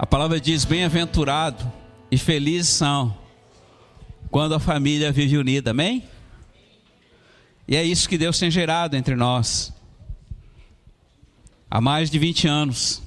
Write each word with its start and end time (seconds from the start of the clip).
A 0.00 0.06
palavra 0.06 0.40
diz: 0.40 0.64
bem-aventurado 0.64 1.70
e 2.10 2.16
felizes 2.16 2.70
são 2.70 3.14
quando 4.30 4.54
a 4.54 4.58
família 4.58 5.12
vive 5.12 5.36
unida, 5.36 5.72
amém? 5.72 6.02
E 7.68 7.76
é 7.76 7.84
isso 7.84 8.08
que 8.08 8.16
Deus 8.16 8.38
tem 8.38 8.50
gerado 8.50 8.96
entre 8.96 9.14
nós. 9.14 9.74
Há 11.70 11.82
mais 11.82 12.10
de 12.10 12.18
20 12.18 12.48
anos. 12.48 13.02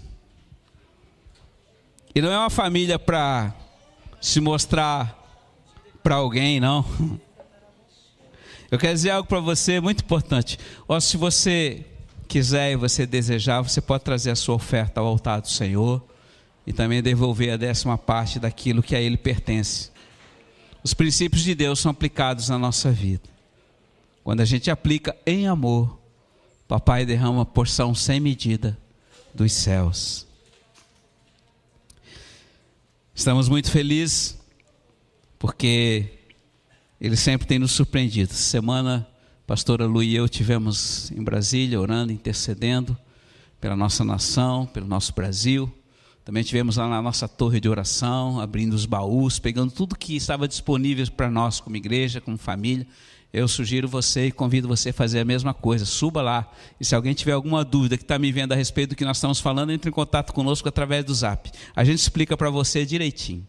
E 2.14 2.22
não 2.22 2.32
é 2.32 2.38
uma 2.38 2.52
família 2.52 3.00
para 3.00 3.56
se 4.22 4.40
mostrar 4.40 5.18
para 6.04 6.14
alguém, 6.14 6.60
não. 6.60 6.86
Eu 8.70 8.78
quero 8.78 8.94
dizer 8.94 9.10
algo 9.10 9.28
para 9.28 9.40
você 9.40 9.80
muito 9.80 10.04
importante. 10.04 10.60
Se 11.02 11.18
você 11.18 11.88
quiser 12.28 12.74
e 12.74 12.76
você 12.76 13.08
desejar, 13.08 13.64
você 13.64 13.82
pode 13.82 14.04
trazer 14.04 14.30
a 14.30 14.36
sua 14.36 14.54
oferta 14.54 15.00
ao 15.00 15.08
altar 15.08 15.42
do 15.42 15.50
Senhor 15.50 16.13
e 16.66 16.72
também 16.74 17.02
devolver 17.02 17.54
a 17.54 17.58
décima 17.58 17.98
parte 17.98 18.40
daquilo 18.40 18.84
que 18.84 18.96
a 18.96 19.02
Ele 19.02 19.18
pertence. 19.18 19.92
Os 20.84 20.94
princípios 20.94 21.44
de 21.44 21.56
Deus 21.56 21.80
são 21.80 21.92
aplicados 21.92 22.50
na 22.50 22.58
nossa 22.58 22.92
vida. 22.92 23.30
Quando 24.24 24.42
a 24.42 24.46
gente 24.46 24.72
aplica 24.72 25.16
em 25.26 25.48
amor, 25.48 26.00
Papai 26.68 27.06
derrama 27.06 27.46
porção 27.46 27.94
sem 27.94 28.20
medida 28.20 28.78
dos 29.34 29.52
céus. 29.52 30.26
Estamos 33.14 33.48
muito 33.48 33.70
felizes 33.70 34.38
porque 35.38 36.10
Ele 37.00 37.16
sempre 37.16 37.46
tem 37.46 37.60
nos 37.60 37.72
surpreendido. 37.74 38.34
Semana, 38.34 39.08
pastora 39.46 39.86
Lu 39.86 40.02
e 40.02 40.16
eu 40.16 40.28
tivemos 40.28 41.12
em 41.12 41.22
Brasília 41.22 41.80
orando, 41.80 42.12
intercedendo 42.12 42.98
pela 43.60 43.76
nossa 43.76 44.04
nação, 44.04 44.66
pelo 44.66 44.88
nosso 44.88 45.14
Brasil. 45.14 45.72
Também 46.24 46.42
tivemos 46.42 46.78
lá 46.78 46.88
na 46.88 47.02
nossa 47.02 47.28
torre 47.28 47.60
de 47.60 47.68
oração, 47.68 48.40
abrindo 48.40 48.74
os 48.74 48.86
baús, 48.86 49.40
pegando 49.40 49.72
tudo 49.72 49.96
que 49.96 50.16
estava 50.16 50.48
disponível 50.48 51.06
para 51.12 51.30
nós 51.30 51.60
como 51.60 51.76
igreja, 51.76 52.22
como 52.22 52.38
família. 52.38 52.88
Eu 53.34 53.48
sugiro 53.48 53.88
você 53.88 54.28
e 54.28 54.32
convido 54.32 54.68
você 54.68 54.90
a 54.90 54.94
fazer 54.94 55.20
a 55.20 55.26
mesma 55.26 55.54
coisa. 55.54 55.86
Suba 55.86 56.22
lá. 56.22 56.50
E 56.80 56.86
se 56.86 56.96
alguém 56.96 57.14
tiver 57.14 57.32
alguma 57.32 57.66
dúvida 57.66 57.98
que 57.98 58.04
está 58.04 58.18
me 58.20 58.32
vendo 58.32 58.54
a 58.54 58.56
respeito 58.56 58.92
do 58.92 58.96
que 58.96 59.04
nós 59.04 59.18
estamos 59.18 59.40
falando, 59.40 59.72
entre 59.72 59.90
em 59.90 59.94
contato 59.94 60.32
conosco 60.32 60.70
através 60.70 61.04
do 61.04 61.14
zap. 61.14 61.52
A 61.76 61.84
gente 61.84 62.00
explica 62.00 62.38
para 62.38 62.50
você 62.50 62.86
direitinho. 62.86 63.46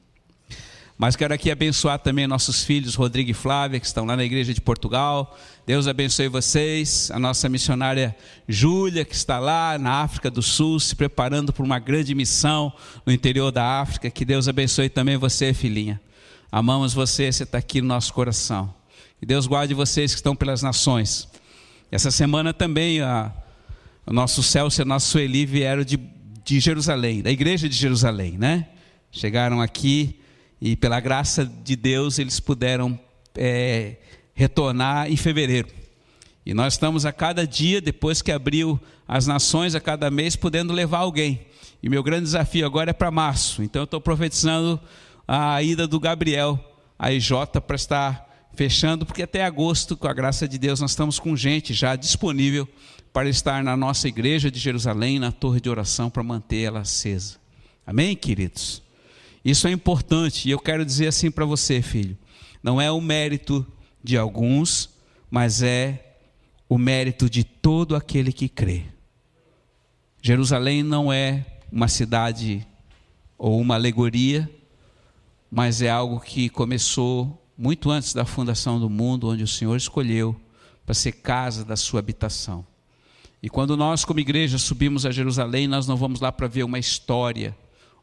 Mas 0.97 1.17
quero 1.17 1.35
aqui 1.35 1.51
abençoar 1.51 1.99
também 1.99 2.25
nossos 2.27 2.63
filhos, 2.63 2.95
Rodrigo 2.95 3.29
e 3.29 3.35
Flávia, 3.35 3.81
que 3.81 3.87
estão 3.87 4.05
lá 4.05 4.17
na 4.17 4.25
igreja 4.25 4.55
de 4.55 4.61
Portugal. 4.61 5.37
Deus 5.67 5.89
abençoe 5.89 6.29
vocês. 6.29 7.11
A 7.11 7.19
nossa 7.19 7.49
missionária 7.49 8.15
Júlia, 8.49 9.05
que 9.05 9.15
está 9.15 9.41
lá 9.41 9.77
na 9.77 10.03
África 10.03 10.31
do 10.31 10.41
Sul, 10.41 10.79
se 10.79 10.95
preparando 10.95 11.53
para 11.53 11.65
uma 11.65 11.81
grande 11.81 12.15
missão 12.15 12.73
no 13.05 13.13
interior 13.13 13.51
da 13.51 13.81
África. 13.81 14.09
Que 14.09 14.25
Deus 14.25 14.47
abençoe 14.47 14.89
também 14.89 15.17
você, 15.17 15.53
filhinha. 15.53 16.01
Amamos 16.51 16.95
você, 16.95 17.33
você 17.33 17.43
está 17.43 17.59
aqui 17.59 17.81
no 17.81 17.89
nosso 17.89 18.15
coração. 18.15 18.73
Que 19.19 19.27
Deus 19.27 19.49
guarde 19.49 19.75
vocês 19.75 20.13
que 20.13 20.19
estão 20.19 20.37
pelas 20.37 20.63
nações. 20.63 21.29
Essa 21.91 22.13
semana 22.13 22.55
também 22.55 23.01
a, 23.01 23.33
o 24.07 24.13
nosso 24.13 24.45
Celso 24.45 24.81
e 24.81 24.83
a 24.83 24.85
nossa 24.85 25.07
Sueli 25.07 25.45
vieram 25.45 25.83
de, 25.83 25.99
de 26.45 26.61
Jerusalém, 26.61 27.21
da 27.21 27.33
igreja 27.33 27.69
de 27.69 27.75
Jerusalém, 27.75 28.39
né? 28.39 28.69
Chegaram 29.11 29.61
aqui 29.61 30.21
e 30.65 30.75
pela 30.75 30.99
graça 30.99 31.45
de 31.45 31.77
Deus 31.77 32.19
eles 32.19 32.41
puderam 32.41 32.99
é, 33.37 33.97
retornar 34.33 35.13
em 35.13 35.15
fevereiro. 35.15 35.69
E 36.47 36.55
nós 36.55 36.73
estamos 36.73 37.05
a 37.05 37.13
cada 37.13 37.47
dia, 37.47 37.83
depois 37.83 38.23
que 38.23 38.33
abriu 38.33 38.81
as 39.07 39.27
nações, 39.27 39.75
a 39.75 39.81
cada 39.81 40.11
mês, 40.11 40.37
podendo 40.37 40.73
levar 40.73 41.01
alguém. 41.01 41.45
E 41.83 41.89
meu 41.91 42.03
grande 42.03 42.25
desafio 42.25 42.65
agora 42.65 42.89
é 42.89 42.93
para 42.95 43.11
março. 43.11 43.63
Então 43.63 43.83
eu 43.83 43.85
estou 43.85 44.01
profetizando 44.01 44.81
a 45.29 45.63
ida 45.63 45.87
do 45.87 46.01
Gabriel 46.01 46.59
a 46.99 47.13
IJ 47.13 47.31
para 47.67 47.77
estar 47.77 48.49
fechando, 48.55 49.05
porque 49.05 49.23
até 49.23 49.45
agosto, 49.45 49.99
com 49.99 50.09
a 50.09 50.15
graça 50.15 50.49
de 50.49 50.57
Deus, 50.57 50.81
nós 50.81 50.93
estamos 50.93 51.19
com 51.19 51.37
gente 51.37 51.75
já 51.75 51.95
disponível 51.95 52.67
para 53.13 53.29
estar 53.29 53.63
na 53.63 53.77
nossa 53.77 54.09
igreja 54.09 54.51
de 54.51 54.59
Jerusalém, 54.59 55.19
na 55.19 55.31
torre 55.31 55.61
de 55.61 55.69
oração, 55.69 56.09
para 56.09 56.23
manter 56.23 56.63
ela 56.63 56.81
acesa. 56.81 57.37
Amém, 57.87 58.17
queridos? 58.17 58.84
Isso 59.45 59.69
é 59.69 59.71
importante 59.71 60.49
e 60.49 60.51
eu 60.51 60.59
quero 60.59 60.85
dizer 60.85 61.09
assim 61.09 61.31
para 61.31 61.45
você, 61.45 61.83
filho: 61.83 62.17
não 62.63 62.81
é 62.81 62.91
o 62.91 63.01
mérito 63.01 63.67
de 64.03 64.17
alguns, 64.17 64.91
mas 65.31 65.63
é 65.63 66.17
o 66.69 66.79
mérito 66.79 67.29
de 67.29 67.45
todo 67.45 67.95
aquele 67.95 68.33
que 68.33 68.49
crê. 68.49 68.85
Jerusalém 70.23 70.83
não 70.83 71.13
é 71.13 71.45
uma 71.71 71.89
cidade 71.89 72.67
ou 73.37 73.61
uma 73.61 73.75
alegoria, 73.75 74.51
mas 75.51 75.83
é 75.83 75.91
algo 75.91 76.21
que 76.21 76.49
começou 76.49 77.47
muito 77.57 77.91
antes 77.91 78.15
da 78.15 78.25
fundação 78.25 78.81
do 78.81 78.89
mundo, 78.89 79.29
onde 79.29 79.43
o 79.43 79.49
Senhor 79.49 79.77
escolheu 79.77 80.35
para 80.87 80.95
ser 80.95 81.13
casa 81.13 81.65
da 81.65 81.77
sua 81.77 82.01
habitação. 82.01 82.67
E 83.43 83.51
quando 83.51 83.77
nós, 83.77 84.05
como 84.05 84.21
igreja, 84.21 84.57
subimos 84.57 85.05
a 85.05 85.11
Jerusalém, 85.11 85.69
nós 85.69 85.87
não 85.87 85.97
vamos 85.97 86.21
lá 86.21 86.33
para 86.33 86.49
ver 86.49 86.63
uma 86.65 86.79
história 86.79 87.55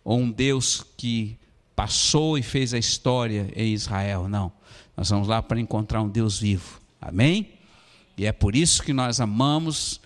ou 0.04 0.20
um 0.20 0.32
Deus 0.32 0.86
que 0.98 1.38
passou 1.76 2.38
e 2.38 2.44
fez 2.44 2.74
a 2.74 2.78
história 2.78 3.52
em 3.56 3.74
Israel, 3.74 4.28
não. 4.28 4.52
Nós 4.96 5.10
vamos 5.10 5.28
lá 5.28 5.42
para 5.42 5.60
encontrar 5.60 6.02
um 6.02 6.10
Deus 6.10 6.40
vivo. 6.40 6.80
Amém? 7.02 7.50
E 8.18 8.26
é 8.26 8.32
por 8.32 8.56
isso 8.56 8.84
que 8.84 8.94
nós 8.94 9.20
amamos. 9.20 10.00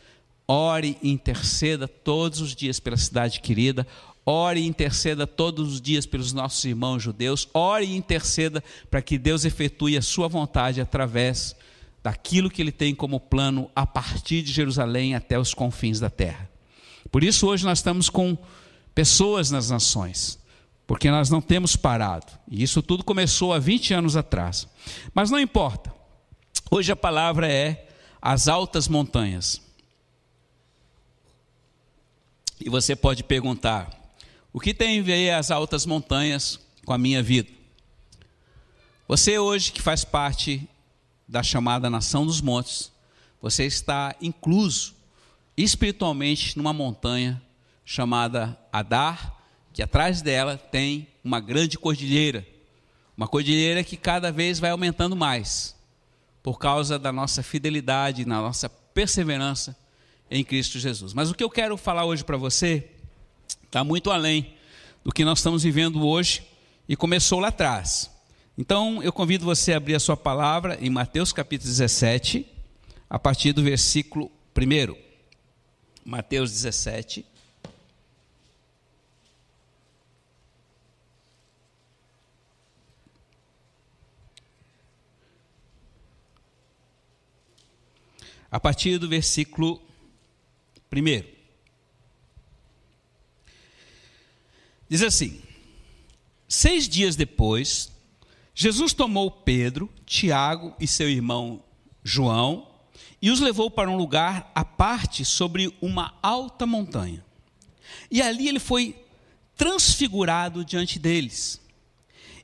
Ore 0.48 0.98
e 1.02 1.10
interceda 1.10 1.88
todos 1.88 2.40
os 2.40 2.56
dias 2.56 2.80
pela 2.80 2.98
cidade 2.98 3.42
querida. 3.42 3.86
Ore 4.26 4.62
e 4.62 4.68
interceda 4.68 5.28
todos 5.28 5.74
os 5.74 5.82
dias 5.82 6.06
pelos 6.06 6.32
nossos 6.32 6.64
irmãos 6.64 7.04
judeus. 7.04 7.48
Ore 7.54 7.86
e 7.86 7.96
interceda 7.96 8.64
para 8.90 9.02
que 9.02 9.18
Deus 9.18 9.44
efetue 9.44 9.98
a 9.98 10.02
sua 10.02 10.28
vontade 10.28 10.80
através 10.80 11.56
daquilo 12.04 12.50
que 12.50 12.62
Ele 12.62 12.72
tem 12.72 12.94
como 12.94 13.20
plano 13.20 13.70
a 13.76 13.86
partir 13.86 14.44
de 14.44 14.54
Jerusalém 14.54 15.16
até 15.16 15.38
os 15.40 15.54
confins 15.54 16.00
da 16.00 16.10
terra. 16.10 16.50
Por 17.12 17.24
isso, 17.24 17.48
hoje 17.48 17.66
nós 17.66 17.80
estamos 17.80 18.10
com 18.10 18.38
pessoas 18.96 19.52
nas 19.52 19.70
nações, 19.70 20.40
porque 20.88 21.12
nós 21.12 21.30
não 21.30 21.42
temos 21.42 21.76
parado. 21.76 22.32
E 22.50 22.64
isso 22.64 22.82
tudo 22.82 23.04
começou 23.04 23.54
há 23.54 23.60
20 23.60 23.94
anos 23.94 24.16
atrás. 24.16 24.66
Mas 25.14 25.30
não 25.30 25.40
importa. 25.40 25.94
Hoje 26.72 26.92
a 26.92 26.96
palavra 26.96 27.52
é 27.52 27.90
as 28.22 28.48
altas 28.48 28.88
montanhas. 28.88 29.62
E 32.60 32.70
você 32.70 32.96
pode 32.96 33.24
perguntar: 33.24 33.90
o 34.54 34.60
que 34.60 34.74
tem 34.74 35.00
a 35.00 35.04
ver 35.04 35.32
as 35.32 35.52
altas 35.52 35.86
montanhas 35.86 36.60
com 36.86 36.94
a 36.94 36.98
minha 36.98 37.22
vida? 37.22 37.50
Você 39.08 39.38
hoje 39.38 39.72
que 39.72 39.82
faz 39.82 40.06
parte 40.06 40.68
da 41.28 41.44
chamada 41.44 41.90
Nação 41.90 42.26
dos 42.26 42.42
Montes, 42.42 42.92
você 43.42 43.66
está 43.66 44.16
incluso 44.22 44.96
espiritualmente 45.58 46.58
numa 46.58 46.74
montanha 46.74 47.42
chamada 47.86 48.60
Adar, 48.74 49.38
que 49.72 49.84
atrás 49.84 50.22
dela 50.22 50.58
tem 50.58 51.08
uma 51.24 51.40
grande 51.40 51.78
cordilheira, 51.78 52.46
uma 53.16 53.28
cordilheira 53.28 53.84
que 53.84 53.96
cada 53.96 54.32
vez 54.32 54.60
vai 54.60 54.72
aumentando 54.72 55.16
mais, 55.16 55.76
por 56.42 56.58
causa 56.58 56.98
da 56.98 57.12
nossa 57.12 57.44
fidelidade, 57.44 58.26
na 58.26 58.42
nossa 58.42 58.68
perseverança 58.68 59.78
em 60.30 60.44
Cristo 60.44 60.80
Jesus. 60.80 61.14
Mas 61.14 61.30
o 61.30 61.36
que 61.36 61.44
eu 61.44 61.50
quero 61.50 61.78
falar 61.78 62.06
hoje 62.06 62.24
para 62.24 62.38
você 62.38 62.90
está 63.64 63.84
muito 63.84 64.10
além 64.10 64.54
do 65.04 65.12
que 65.12 65.24
nós 65.24 65.40
estamos 65.40 65.64
vivendo 65.64 66.06
hoje 66.06 66.44
e 66.90 66.96
começou 66.96 67.40
lá 67.40 67.50
atrás. 67.50 68.10
Então 68.58 69.04
eu 69.04 69.12
convido 69.12 69.46
você 69.46 69.74
a 69.74 69.78
abrir 69.78 69.96
a 69.96 70.00
sua 70.00 70.18
palavra 70.18 70.78
em 70.82 70.90
Mateus 70.90 71.32
capítulo 71.32 71.70
17, 71.70 72.46
a 73.10 73.20
partir 73.20 73.54
do 73.54 73.62
versículo 73.62 74.32
1. 74.58 74.96
Mateus 76.04 76.52
17. 76.52 77.26
A 88.56 88.60
partir 88.62 88.98
do 88.98 89.10
versículo 89.10 89.82
1. 90.90 91.26
Diz 94.88 95.02
assim: 95.02 95.42
Seis 96.48 96.88
dias 96.88 97.18
depois, 97.18 97.92
Jesus 98.54 98.94
tomou 98.94 99.30
Pedro, 99.30 99.90
Tiago 100.06 100.74
e 100.80 100.88
seu 100.88 101.10
irmão 101.10 101.62
João 102.02 102.66
e 103.22 103.30
os 103.30 103.42
levou 103.42 103.70
para 103.70 103.92
um 103.92 103.98
lugar 103.98 104.50
à 104.56 104.64
parte 104.64 105.26
sobre 105.26 105.76
uma 105.82 106.18
alta 106.24 106.66
montanha. 106.66 107.26
E 108.10 108.22
ali 108.22 108.48
ele 108.48 108.60
foi 108.60 108.96
transfigurado 109.58 110.64
diante 110.64 110.98
deles. 110.98 111.60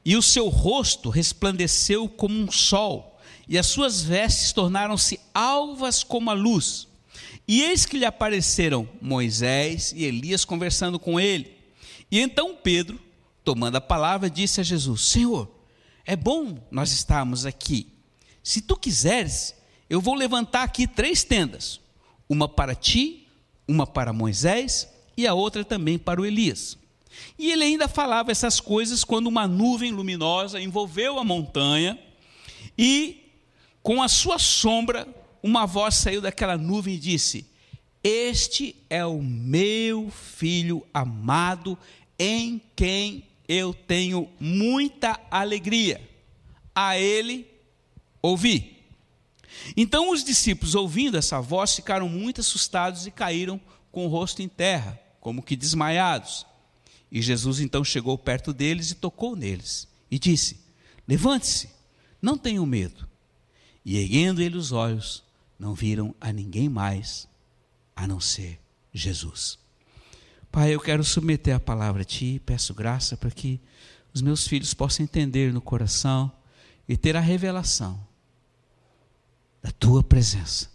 E 0.04 0.18
o 0.18 0.22
seu 0.22 0.50
rosto 0.50 1.10
resplandeceu 1.10 2.10
como 2.10 2.38
um 2.38 2.52
sol, 2.52 3.11
e 3.48 3.58
as 3.58 3.68
suas 3.68 4.02
vestes 4.02 4.52
tornaram-se 4.52 5.20
alvas 5.34 6.04
como 6.04 6.30
a 6.30 6.34
luz. 6.34 6.88
E 7.48 7.62
eis 7.62 7.86
que 7.86 7.98
lhe 7.98 8.06
apareceram 8.06 8.88
Moisés 9.02 9.94
e 9.96 10.06
Elias 10.06 10.46
conversando 10.46 11.00
com 11.00 11.20
ele. 11.20 11.56
E 12.10 12.20
então 12.20 12.56
Pedro, 12.56 13.00
tomando 13.44 13.76
a 13.76 13.82
palavra, 13.82 14.30
disse 14.30 14.62
a 14.62 14.64
Jesus: 14.64 15.02
Senhor, 15.02 15.50
é 16.06 16.16
bom 16.16 16.58
nós 16.70 16.92
estarmos 16.92 17.46
aqui. 17.46 17.88
Se 18.44 18.62
tu 18.62 18.76
quiseres, 18.76 19.56
eu 19.90 20.00
vou 20.00 20.16
levantar 20.16 20.64
aqui 20.64 20.88
três 20.88 21.24
tendas: 21.24 21.80
uma 22.30 22.48
para 22.48 22.76
ti, 22.76 23.28
uma 23.68 23.86
para 23.86 24.14
Moisés 24.14 24.88
e 25.18 25.28
a 25.28 25.34
outra 25.34 25.64
também 25.64 25.98
para 25.98 26.22
o 26.22 26.26
Elias. 26.26 26.78
E 27.38 27.52
ele 27.52 27.64
ainda 27.64 27.88
falava 27.88 28.32
essas 28.32 28.60
coisas 28.60 29.04
quando 29.04 29.28
uma 29.28 29.48
nuvem 29.48 29.92
luminosa 29.92 30.62
envolveu 30.62 31.20
a 31.20 31.24
montanha 31.24 32.00
e, 32.78 33.21
com 33.84 34.02
a 34.02 34.08
sua 34.08 34.38
sombra, 34.38 35.08
uma 35.42 35.66
voz 35.66 35.96
saiu 35.96 36.22
daquela 36.22 36.58
nuvem 36.58 36.96
e 36.96 37.00
disse: 37.00 37.46
Este 38.04 38.76
é 38.90 39.06
o 39.06 39.22
meu 39.22 40.10
filho 40.12 40.86
amado, 40.94 41.78
em 42.18 42.62
quem 42.76 43.26
eu 43.48 43.74
tenho 43.74 44.30
muita 44.40 45.20
alegria. 45.30 46.10
A 46.74 46.98
ele 46.98 47.48
ouvi. 48.22 48.78
Então 49.76 50.12
os 50.12 50.24
discípulos, 50.24 50.76
ouvindo 50.76 51.18
essa 51.18 51.42
voz, 51.42 51.76
ficaram 51.76 52.08
muito 52.08 52.40
assustados 52.42 53.06
e 53.06 53.12
caíram 53.12 53.60
com 53.92 54.06
o 54.06 54.10
rosto 54.10 54.42
em 54.42 54.48
terra, 54.48 54.98
como 55.20 55.44
que 55.44 55.56
desmaiados. 55.56 56.46
E 57.12 57.22
Jesus 57.22 57.60
então 57.60 57.84
chegou 57.84 58.18
perto 58.18 58.54
deles 58.54 58.92
e 58.92 58.96
tocou 58.96 59.36
neles, 59.36 59.88
e 60.10 60.18
disse: 60.18 60.62
Levante-se, 61.06 61.70
não 62.22 62.38
tenham 62.38 62.66
medo. 62.66 63.11
E 63.84 63.98
erguendo 63.98 64.42
ele 64.42 64.58
os 64.58 64.72
olhos, 64.72 65.24
não 65.58 65.74
viram 65.74 66.16
a 66.20 66.32
ninguém 66.32 66.70
mais 66.70 67.28
a 67.96 68.08
não 68.08 68.20
ser 68.20 68.60
Jesus. 68.94 69.60
Pai, 70.52 70.74
eu 70.74 70.80
quero 70.80 71.04
submeter 71.04 71.56
a 71.56 71.60
palavra 71.60 72.02
a 72.02 72.06
Ti, 72.06 72.42
peço 72.46 72.74
graça 72.74 73.16
para 73.16 73.32
que 73.32 73.60
os 74.14 74.22
meus 74.22 74.48
filhos 74.48 74.74
possam 74.74 75.04
entender 75.04 75.54
no 75.54 75.62
coração 75.62 76.32
e 76.88 76.98
ter 76.98 77.16
a 77.16 77.22
revelação 77.22 78.00
da 79.62 79.72
Tua 79.72 80.04
presença 80.04 80.70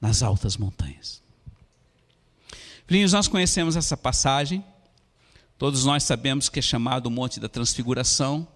nas 0.00 0.22
altas 0.22 0.56
montanhas. 0.56 1.22
Filhinhos, 2.86 3.12
nós 3.12 3.26
conhecemos 3.26 3.74
essa 3.74 3.96
passagem, 3.96 4.64
todos 5.58 5.84
nós 5.84 6.04
sabemos 6.04 6.48
que 6.48 6.60
é 6.60 6.62
chamado 6.62 7.06
o 7.06 7.10
Monte 7.10 7.40
da 7.40 7.48
Transfiguração. 7.48 8.46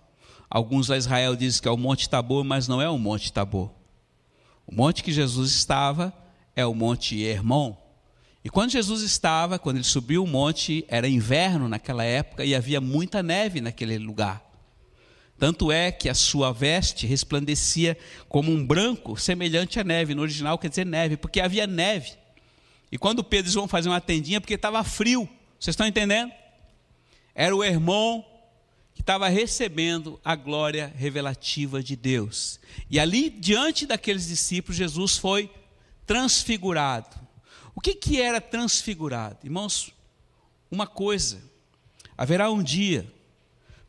Alguns 0.50 0.90
em 0.90 0.96
Israel 0.96 1.36
dizem 1.36 1.62
que 1.62 1.68
é 1.68 1.70
o 1.70 1.76
Monte 1.76 2.10
Tabor, 2.10 2.42
mas 2.42 2.66
não 2.66 2.82
é 2.82 2.88
o 2.88 2.98
Monte 2.98 3.32
Tabor. 3.32 3.70
O 4.66 4.74
monte 4.74 5.02
que 5.02 5.12
Jesus 5.12 5.52
estava 5.52 6.12
é 6.56 6.66
o 6.66 6.74
Monte 6.74 7.22
Hermon. 7.22 7.76
E 8.44 8.48
quando 8.48 8.70
Jesus 8.70 9.02
estava, 9.02 9.58
quando 9.58 9.76
ele 9.76 9.84
subiu 9.84 10.24
o 10.24 10.26
monte, 10.26 10.84
era 10.88 11.08
inverno 11.08 11.68
naquela 11.68 12.04
época 12.04 12.44
e 12.44 12.54
havia 12.54 12.80
muita 12.80 13.22
neve 13.22 13.60
naquele 13.60 13.98
lugar. 13.98 14.42
Tanto 15.38 15.70
é 15.70 15.92
que 15.92 16.08
a 16.08 16.14
sua 16.14 16.52
veste 16.52 17.06
resplandecia 17.06 17.96
como 18.28 18.50
um 18.50 18.66
branco 18.66 19.16
semelhante 19.18 19.78
à 19.78 19.84
neve. 19.84 20.14
No 20.14 20.22
original 20.22 20.58
quer 20.58 20.68
dizer 20.68 20.86
neve, 20.86 21.16
porque 21.16 21.40
havia 21.40 21.66
neve. 21.66 22.12
E 22.90 22.98
quando 22.98 23.22
Pedro 23.22 23.50
e 23.50 23.52
João 23.52 23.68
faziam 23.68 23.92
uma 23.92 24.00
tendinha, 24.00 24.40
porque 24.40 24.54
estava 24.54 24.82
frio. 24.84 25.28
Vocês 25.58 25.74
estão 25.74 25.86
entendendo? 25.86 26.32
Era 27.34 27.54
o 27.54 27.64
irmão 27.64 28.24
que 29.00 29.02
estava 29.02 29.30
recebendo 29.30 30.20
a 30.22 30.36
glória 30.36 30.92
revelativa 30.94 31.82
de 31.82 31.96
Deus. 31.96 32.60
E 32.90 33.00
ali, 33.00 33.30
diante 33.30 33.86
daqueles 33.86 34.28
discípulos, 34.28 34.76
Jesus 34.76 35.16
foi 35.16 35.50
transfigurado. 36.04 37.18
O 37.74 37.80
que, 37.80 37.94
que 37.94 38.20
era 38.20 38.42
transfigurado? 38.42 39.38
Irmãos, 39.42 39.90
uma 40.70 40.86
coisa: 40.86 41.42
haverá 42.14 42.50
um 42.50 42.62
dia, 42.62 43.10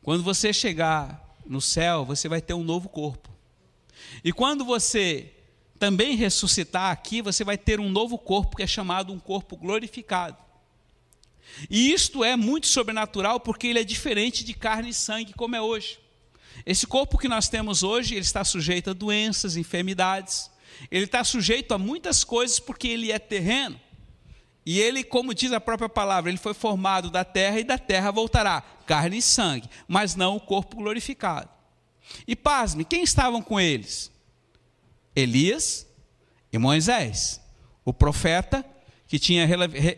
quando 0.02 0.24
você 0.24 0.54
chegar 0.54 1.36
no 1.46 1.60
céu, 1.60 2.06
você 2.06 2.30
vai 2.30 2.42
ter 2.42 2.54
um 2.54 2.64
novo 2.64 2.88
corpo. 2.88 3.30
E 4.24 4.32
quando 4.32 4.64
você 4.64 5.30
também 5.78 6.16
ressuscitar 6.16 6.90
aqui, 6.90 7.22
você 7.22 7.44
vai 7.44 7.58
ter 7.58 7.82
um 7.82 7.90
novo 7.90 8.18
corpo 8.18 8.56
que 8.56 8.64
é 8.64 8.68
chamado 8.68 9.12
um 9.12 9.20
corpo 9.20 9.58
glorificado. 9.58 10.38
E 11.70 11.92
isto 11.94 12.24
é 12.24 12.36
muito 12.36 12.68
sobrenatural 12.68 13.40
porque 13.40 13.68
ele 13.68 13.80
é 13.80 13.84
diferente 13.84 14.44
de 14.44 14.54
carne 14.54 14.90
e 14.90 14.94
sangue 14.94 15.34
como 15.34 15.56
é 15.56 15.62
hoje. 15.62 16.00
Esse 16.66 16.86
corpo 16.86 17.18
que 17.18 17.28
nós 17.28 17.50
temos 17.50 17.84
hoje, 17.84 18.16
ele 18.16 18.22
está 18.22 18.44
sujeito 18.44 18.90
a 18.90 18.94
doenças, 18.94 19.58
enfermidades. 19.58 20.50
Ele 20.90 21.06
está 21.06 21.24
sujeito 21.24 21.74
a 21.74 21.78
muitas 21.78 22.24
coisas 22.24 22.60
porque 22.60 22.88
ele 22.88 23.12
é 23.12 23.20
terreno. 23.20 23.80
E 24.66 24.80
ele, 24.80 25.04
como 25.04 25.34
diz 25.34 25.52
a 25.52 25.60
própria 25.60 25.90
palavra, 25.90 26.30
ele 26.30 26.38
foi 26.38 26.54
formado 26.54 27.10
da 27.10 27.26
terra 27.26 27.60
e 27.60 27.64
da 27.64 27.78
terra 27.78 28.12
voltará 28.12 28.62
carne 28.86 29.18
e 29.18 29.22
sangue, 29.22 29.70
mas 29.88 30.16
não 30.16 30.36
o 30.36 30.40
corpo 30.40 30.76
glorificado. 30.76 31.50
E 32.28 32.36
pasme, 32.36 32.86
quem 32.86 33.04
estavam 33.04 33.42
com 33.42 33.60
eles? 33.60 34.12
Elias 35.16 35.88
e 36.52 36.58
Moisés, 36.58 37.42
o 37.84 37.94
profeta 37.94 38.66
que 39.12 39.20
tinha 39.20 39.46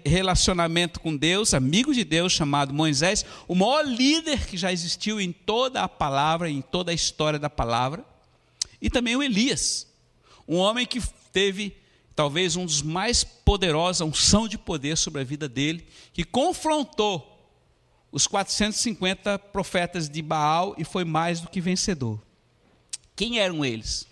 relacionamento 0.03 0.99
com 0.99 1.15
Deus, 1.15 1.53
amigo 1.53 1.93
de 1.93 2.03
Deus, 2.03 2.33
chamado 2.33 2.73
Moisés, 2.73 3.23
o 3.47 3.53
maior 3.53 3.85
líder 3.85 4.47
que 4.47 4.57
já 4.57 4.73
existiu 4.73 5.21
em 5.21 5.31
toda 5.31 5.83
a 5.83 5.87
palavra, 5.87 6.49
em 6.49 6.63
toda 6.63 6.89
a 6.89 6.95
história 6.95 7.37
da 7.37 7.47
palavra, 7.47 8.03
e 8.81 8.89
também 8.89 9.15
o 9.15 9.21
Elias, 9.21 9.85
um 10.47 10.57
homem 10.57 10.83
que 10.87 10.99
teve 11.31 11.77
talvez 12.15 12.55
um 12.55 12.65
dos 12.65 12.81
mais 12.81 13.23
poderosos, 13.23 14.01
a 14.01 14.05
unção 14.05 14.47
de 14.47 14.57
poder 14.57 14.97
sobre 14.97 15.21
a 15.21 15.23
vida 15.23 15.47
dele, 15.47 15.85
que 16.11 16.23
confrontou 16.23 17.39
os 18.11 18.25
450 18.25 19.37
profetas 19.37 20.09
de 20.09 20.23
Baal 20.23 20.73
e 20.75 20.83
foi 20.83 21.05
mais 21.05 21.39
do 21.39 21.49
que 21.49 21.61
vencedor. 21.61 22.19
Quem 23.15 23.37
eram 23.37 23.63
eles? 23.63 24.07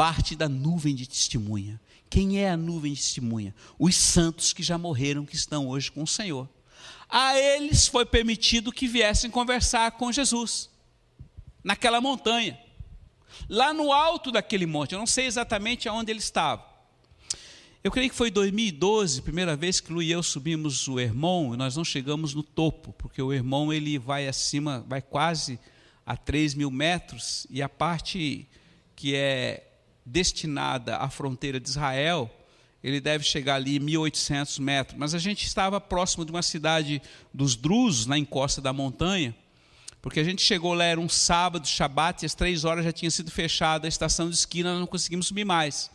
parte 0.00 0.34
da 0.34 0.48
nuvem 0.48 0.94
de 0.94 1.06
testemunha. 1.06 1.78
Quem 2.10 2.42
é 2.42 2.50
a 2.50 2.56
nuvem 2.56 2.92
de 2.92 3.00
testemunha? 3.00 3.54
Os 3.78 3.94
santos 3.94 4.52
que 4.52 4.64
já 4.64 4.76
morreram, 4.76 5.24
que 5.24 5.36
estão 5.36 5.68
hoje 5.68 5.92
com 5.92 6.02
o 6.02 6.06
Senhor. 6.08 6.48
A 7.08 7.38
eles 7.38 7.86
foi 7.86 8.04
permitido 8.04 8.72
que 8.72 8.88
viessem 8.88 9.30
conversar 9.30 9.92
com 9.92 10.10
Jesus, 10.10 10.68
naquela 11.62 12.00
montanha, 12.00 12.58
lá 13.48 13.72
no 13.72 13.92
alto 13.92 14.32
daquele 14.32 14.66
monte, 14.66 14.92
eu 14.92 14.98
não 14.98 15.06
sei 15.06 15.26
exatamente 15.26 15.88
aonde 15.88 16.10
ele 16.10 16.18
estava. 16.18 16.68
Eu 17.82 17.90
creio 17.90 18.10
que 18.10 18.16
foi 18.16 18.30
2012, 18.30 19.22
primeira 19.22 19.56
vez 19.56 19.80
que 19.80 19.92
Lu 19.92 20.02
e 20.02 20.10
eu 20.10 20.22
subimos 20.22 20.86
o 20.86 21.00
Hermon, 21.00 21.54
e 21.54 21.56
nós 21.56 21.76
não 21.76 21.84
chegamos 21.84 22.34
no 22.34 22.42
topo, 22.42 22.92
porque 22.92 23.22
o 23.22 23.32
Hermon 23.32 23.72
ele 23.72 23.98
vai 23.98 24.28
acima, 24.28 24.84
vai 24.86 25.00
quase 25.00 25.58
a 26.04 26.16
3 26.16 26.54
mil 26.54 26.70
metros, 26.70 27.46
e 27.48 27.62
a 27.62 27.68
parte 27.68 28.46
que 28.94 29.14
é 29.14 29.69
destinada 30.10 30.96
à 30.96 31.08
fronteira 31.08 31.60
de 31.60 31.68
Israel, 31.68 32.30
ele 32.82 33.00
deve 33.00 33.24
chegar 33.24 33.56
ali 33.56 33.78
1.800 33.78 34.60
metros. 34.60 34.98
Mas 34.98 35.14
a 35.14 35.18
gente 35.18 35.46
estava 35.46 35.80
próximo 35.80 36.24
de 36.24 36.30
uma 36.32 36.42
cidade 36.42 37.00
dos 37.32 37.54
Drusos, 37.54 38.06
na 38.06 38.18
encosta 38.18 38.60
da 38.60 38.72
montanha, 38.72 39.34
porque 40.02 40.18
a 40.18 40.24
gente 40.24 40.42
chegou 40.42 40.72
lá, 40.72 40.84
era 40.84 41.00
um 41.00 41.08
sábado, 41.08 41.68
Shabat, 41.68 42.22
e 42.22 42.26
às 42.26 42.34
três 42.34 42.64
horas 42.64 42.84
já 42.84 42.92
tinha 42.92 43.10
sido 43.10 43.30
fechada 43.30 43.86
a 43.86 43.88
estação 43.88 44.28
de 44.28 44.34
esquina, 44.34 44.70
nós 44.70 44.80
não 44.80 44.86
conseguimos 44.86 45.26
subir 45.26 45.44
mais. 45.44 45.90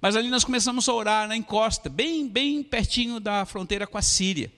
Mas 0.00 0.14
ali 0.14 0.28
nós 0.28 0.44
começamos 0.44 0.88
a 0.88 0.92
orar 0.92 1.28
na 1.28 1.36
encosta, 1.36 1.88
bem, 1.88 2.28
bem 2.28 2.62
pertinho 2.62 3.18
da 3.18 3.44
fronteira 3.44 3.86
com 3.86 3.98
a 3.98 4.02
Síria. 4.02 4.52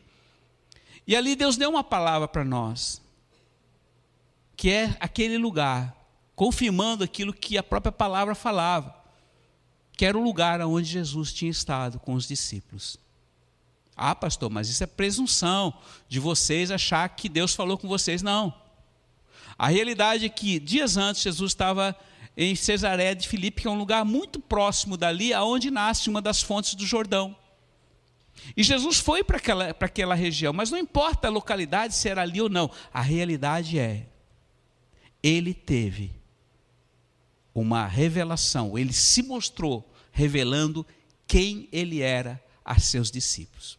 E 1.06 1.16
ali 1.16 1.34
Deus 1.34 1.56
deu 1.56 1.70
uma 1.70 1.82
palavra 1.82 2.28
para 2.28 2.44
nós, 2.44 3.00
que 4.54 4.70
é 4.70 4.94
aquele 5.00 5.38
lugar 5.38 5.96
confirmando 6.40 7.04
aquilo 7.04 7.34
que 7.34 7.58
a 7.58 7.62
própria 7.62 7.92
palavra 7.92 8.34
falava, 8.34 8.99
que 10.00 10.06
era 10.06 10.16
o 10.16 10.24
lugar 10.24 10.62
onde 10.62 10.88
Jesus 10.88 11.30
tinha 11.30 11.50
estado 11.50 12.00
com 12.00 12.14
os 12.14 12.26
discípulos. 12.26 12.96
Ah, 13.94 14.14
pastor, 14.14 14.48
mas 14.48 14.70
isso 14.70 14.82
é 14.82 14.86
presunção 14.86 15.74
de 16.08 16.18
vocês 16.18 16.70
achar 16.70 17.06
que 17.10 17.28
Deus 17.28 17.54
falou 17.54 17.76
com 17.76 17.86
vocês. 17.86 18.22
Não. 18.22 18.50
A 19.58 19.68
realidade 19.68 20.24
é 20.24 20.30
que 20.30 20.58
dias 20.58 20.96
antes 20.96 21.20
Jesus 21.20 21.52
estava 21.52 21.94
em 22.34 22.56
Cesareia 22.56 23.14
de 23.14 23.28
Filipe, 23.28 23.60
que 23.60 23.68
é 23.68 23.70
um 23.70 23.76
lugar 23.76 24.02
muito 24.06 24.40
próximo 24.40 24.96
dali, 24.96 25.34
aonde 25.34 25.70
nasce 25.70 26.08
uma 26.08 26.22
das 26.22 26.40
fontes 26.40 26.74
do 26.74 26.86
Jordão. 26.86 27.36
E 28.56 28.62
Jesus 28.62 28.98
foi 28.98 29.22
para 29.22 29.36
aquela, 29.36 29.74
para 29.74 29.86
aquela 29.86 30.14
região, 30.14 30.54
mas 30.54 30.70
não 30.70 30.78
importa 30.78 31.28
a 31.28 31.30
localidade, 31.30 31.94
se 31.94 32.08
era 32.08 32.22
ali 32.22 32.40
ou 32.40 32.48
não, 32.48 32.70
a 32.90 33.02
realidade 33.02 33.78
é, 33.78 34.06
ele 35.22 35.52
teve 35.52 36.18
uma 37.54 37.86
revelação, 37.86 38.78
ele 38.78 38.94
se 38.94 39.22
mostrou 39.22 39.89
revelando 40.12 40.86
quem 41.26 41.68
ele 41.72 42.00
era 42.00 42.42
a 42.64 42.78
seus 42.78 43.10
discípulos. 43.10 43.78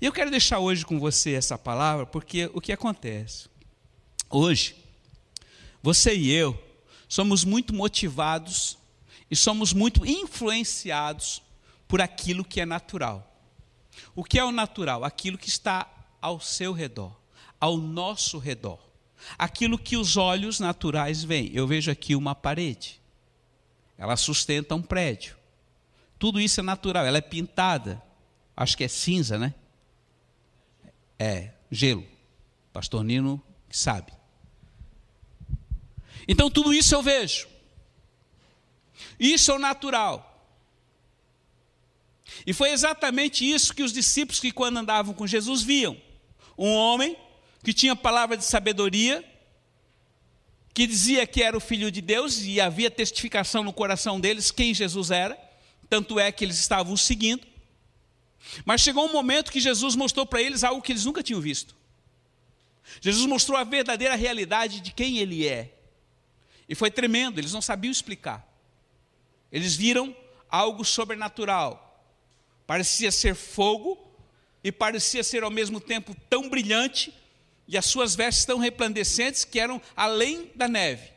E 0.00 0.06
eu 0.06 0.12
quero 0.12 0.30
deixar 0.30 0.58
hoje 0.58 0.84
com 0.84 0.98
você 0.98 1.32
essa 1.32 1.58
palavra, 1.58 2.06
porque 2.06 2.50
o 2.54 2.60
que 2.60 2.72
acontece? 2.72 3.48
Hoje, 4.30 4.76
você 5.82 6.14
e 6.14 6.30
eu 6.30 6.58
somos 7.08 7.44
muito 7.44 7.74
motivados 7.74 8.78
e 9.30 9.36
somos 9.36 9.72
muito 9.72 10.04
influenciados 10.06 11.42
por 11.86 12.00
aquilo 12.00 12.44
que 12.44 12.60
é 12.60 12.66
natural. 12.66 13.32
O 14.14 14.24
que 14.24 14.38
é 14.38 14.44
o 14.44 14.52
natural? 14.52 15.04
Aquilo 15.04 15.38
que 15.38 15.48
está 15.48 15.88
ao 16.20 16.40
seu 16.40 16.72
redor. 16.72 17.14
ao 17.58 17.78
nosso 17.78 18.38
redor. 18.38 18.78
Aquilo 19.38 19.78
que 19.78 19.96
os 19.96 20.16
olhos 20.16 20.60
naturais 20.60 21.24
veem. 21.24 21.50
Eu 21.54 21.66
vejo 21.66 21.90
aqui 21.90 22.14
uma 22.14 22.34
parede. 22.34 23.00
Ela 23.96 24.16
sustenta 24.16 24.74
um 24.74 24.82
prédio. 24.82 25.36
Tudo 26.18 26.40
isso 26.40 26.60
é 26.60 26.62
natural, 26.62 27.04
ela 27.04 27.18
é 27.18 27.22
pintada. 27.22 28.02
Acho 28.56 28.76
que 28.76 28.84
é 28.84 28.88
cinza, 28.88 29.38
né? 29.38 29.54
É, 31.18 31.50
gelo. 31.70 32.06
Pastor 32.72 33.04
Nino 33.04 33.42
sabe. 33.70 34.12
Então 36.28 36.50
tudo 36.50 36.72
isso 36.72 36.94
eu 36.94 37.02
vejo. 37.02 37.46
Isso 39.18 39.50
é 39.50 39.54
o 39.54 39.58
natural. 39.58 40.32
E 42.46 42.52
foi 42.52 42.70
exatamente 42.70 43.48
isso 43.48 43.74
que 43.74 43.82
os 43.82 43.92
discípulos 43.92 44.40
que 44.40 44.50
quando 44.50 44.78
andavam 44.78 45.14
com 45.14 45.26
Jesus 45.26 45.62
viam. 45.62 45.96
Um 46.58 46.72
homem 46.72 47.16
que 47.62 47.72
tinha 47.72 47.94
palavra 47.94 48.36
de 48.36 48.44
sabedoria, 48.44 49.24
que 50.72 50.86
dizia 50.86 51.26
que 51.26 51.42
era 51.42 51.56
o 51.56 51.60
filho 51.60 51.90
de 51.90 52.00
Deus 52.00 52.42
e 52.42 52.60
havia 52.60 52.90
testificação 52.90 53.64
no 53.64 53.72
coração 53.72 54.20
deles 54.20 54.50
quem 54.50 54.74
Jesus 54.74 55.10
era, 55.10 55.45
tanto 55.88 56.18
é 56.18 56.30
que 56.32 56.44
eles 56.44 56.58
estavam 56.58 56.96
seguindo. 56.96 57.46
Mas 58.64 58.80
chegou 58.80 59.06
um 59.06 59.12
momento 59.12 59.50
que 59.50 59.60
Jesus 59.60 59.94
mostrou 59.96 60.26
para 60.26 60.40
eles 60.40 60.64
algo 60.64 60.82
que 60.82 60.92
eles 60.92 61.04
nunca 61.04 61.22
tinham 61.22 61.40
visto. 61.40 61.74
Jesus 63.00 63.26
mostrou 63.26 63.58
a 63.58 63.64
verdadeira 63.64 64.14
realidade 64.14 64.80
de 64.80 64.92
quem 64.92 65.18
ele 65.18 65.46
é. 65.46 65.72
E 66.68 66.74
foi 66.74 66.90
tremendo, 66.90 67.38
eles 67.38 67.52
não 67.52 67.62
sabiam 67.62 67.90
explicar. 67.90 68.46
Eles 69.50 69.74
viram 69.74 70.14
algo 70.48 70.84
sobrenatural. 70.84 71.82
Parecia 72.66 73.12
ser 73.12 73.34
fogo 73.34 73.98
e 74.62 74.72
parecia 74.72 75.22
ser 75.22 75.44
ao 75.44 75.50
mesmo 75.50 75.80
tempo 75.80 76.16
tão 76.28 76.48
brilhante 76.48 77.12
e 77.68 77.76
as 77.76 77.86
suas 77.86 78.14
vestes 78.14 78.44
tão 78.44 78.58
resplandecentes 78.58 79.44
que 79.44 79.60
eram 79.60 79.80
além 79.96 80.50
da 80.54 80.68
neve. 80.68 81.12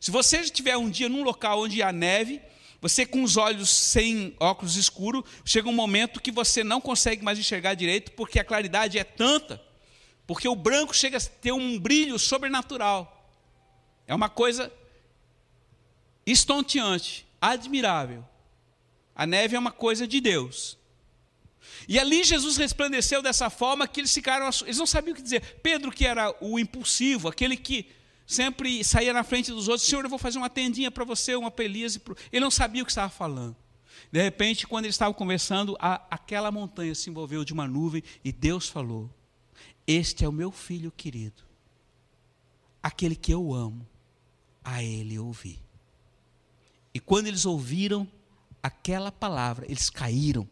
Se 0.00 0.10
você 0.10 0.38
estiver 0.38 0.76
um 0.76 0.90
dia 0.90 1.08
num 1.08 1.22
local 1.22 1.60
onde 1.60 1.82
há 1.82 1.92
neve, 1.92 2.40
você 2.82 3.06
com 3.06 3.22
os 3.22 3.36
olhos 3.36 3.70
sem 3.70 4.34
óculos 4.40 4.74
escuros, 4.74 5.22
chega 5.44 5.68
um 5.68 5.72
momento 5.72 6.20
que 6.20 6.32
você 6.32 6.64
não 6.64 6.80
consegue 6.80 7.24
mais 7.24 7.38
enxergar 7.38 7.74
direito 7.74 8.10
porque 8.10 8.40
a 8.40 8.44
claridade 8.44 8.98
é 8.98 9.04
tanta, 9.04 9.62
porque 10.26 10.48
o 10.48 10.56
branco 10.56 10.92
chega 10.92 11.16
a 11.16 11.20
ter 11.20 11.52
um 11.52 11.78
brilho 11.78 12.18
sobrenatural. 12.18 13.30
É 14.04 14.12
uma 14.12 14.28
coisa 14.28 14.72
estonteante, 16.26 17.24
admirável. 17.40 18.26
A 19.14 19.26
neve 19.26 19.54
é 19.54 19.58
uma 19.60 19.70
coisa 19.70 20.04
de 20.04 20.20
Deus. 20.20 20.76
E 21.86 22.00
ali 22.00 22.24
Jesus 22.24 22.56
resplandeceu 22.56 23.22
dessa 23.22 23.48
forma 23.48 23.86
que 23.86 24.00
eles 24.00 24.12
ficaram, 24.12 24.50
eles 24.62 24.78
não 24.78 24.86
sabiam 24.86 25.12
o 25.12 25.16
que 25.16 25.22
dizer. 25.22 25.60
Pedro, 25.62 25.92
que 25.92 26.04
era 26.04 26.34
o 26.40 26.58
impulsivo, 26.58 27.28
aquele 27.28 27.56
que 27.56 27.86
sempre 28.32 28.82
saía 28.82 29.12
na 29.12 29.22
frente 29.22 29.50
dos 29.50 29.68
outros, 29.68 29.86
Senhor, 29.86 30.04
eu 30.04 30.10
vou 30.10 30.18
fazer 30.18 30.38
uma 30.38 30.50
tendinha 30.50 30.90
para 30.90 31.04
você, 31.04 31.34
uma 31.34 31.50
pelise. 31.50 32.00
Ele 32.32 32.40
não 32.40 32.50
sabia 32.50 32.82
o 32.82 32.86
que 32.86 32.90
estava 32.90 33.10
falando. 33.10 33.56
De 34.10 34.22
repente, 34.22 34.66
quando 34.66 34.86
eles 34.86 34.94
estavam 34.94 35.14
conversando, 35.14 35.76
a, 35.78 36.06
aquela 36.10 36.50
montanha 36.50 36.94
se 36.94 37.08
envolveu 37.08 37.44
de 37.44 37.52
uma 37.52 37.66
nuvem 37.66 38.02
e 38.24 38.32
Deus 38.32 38.68
falou: 38.68 39.10
Este 39.86 40.24
é 40.24 40.28
o 40.28 40.32
meu 40.32 40.50
filho 40.50 40.90
querido, 40.90 41.42
aquele 42.82 43.16
que 43.16 43.32
eu 43.32 43.54
amo, 43.54 43.86
a 44.64 44.82
ele 44.82 45.18
ouvi. 45.18 45.58
E 46.94 47.00
quando 47.00 47.26
eles 47.26 47.46
ouviram 47.46 48.06
aquela 48.62 49.10
palavra, 49.10 49.66
eles 49.66 49.88
caíram 49.88 50.48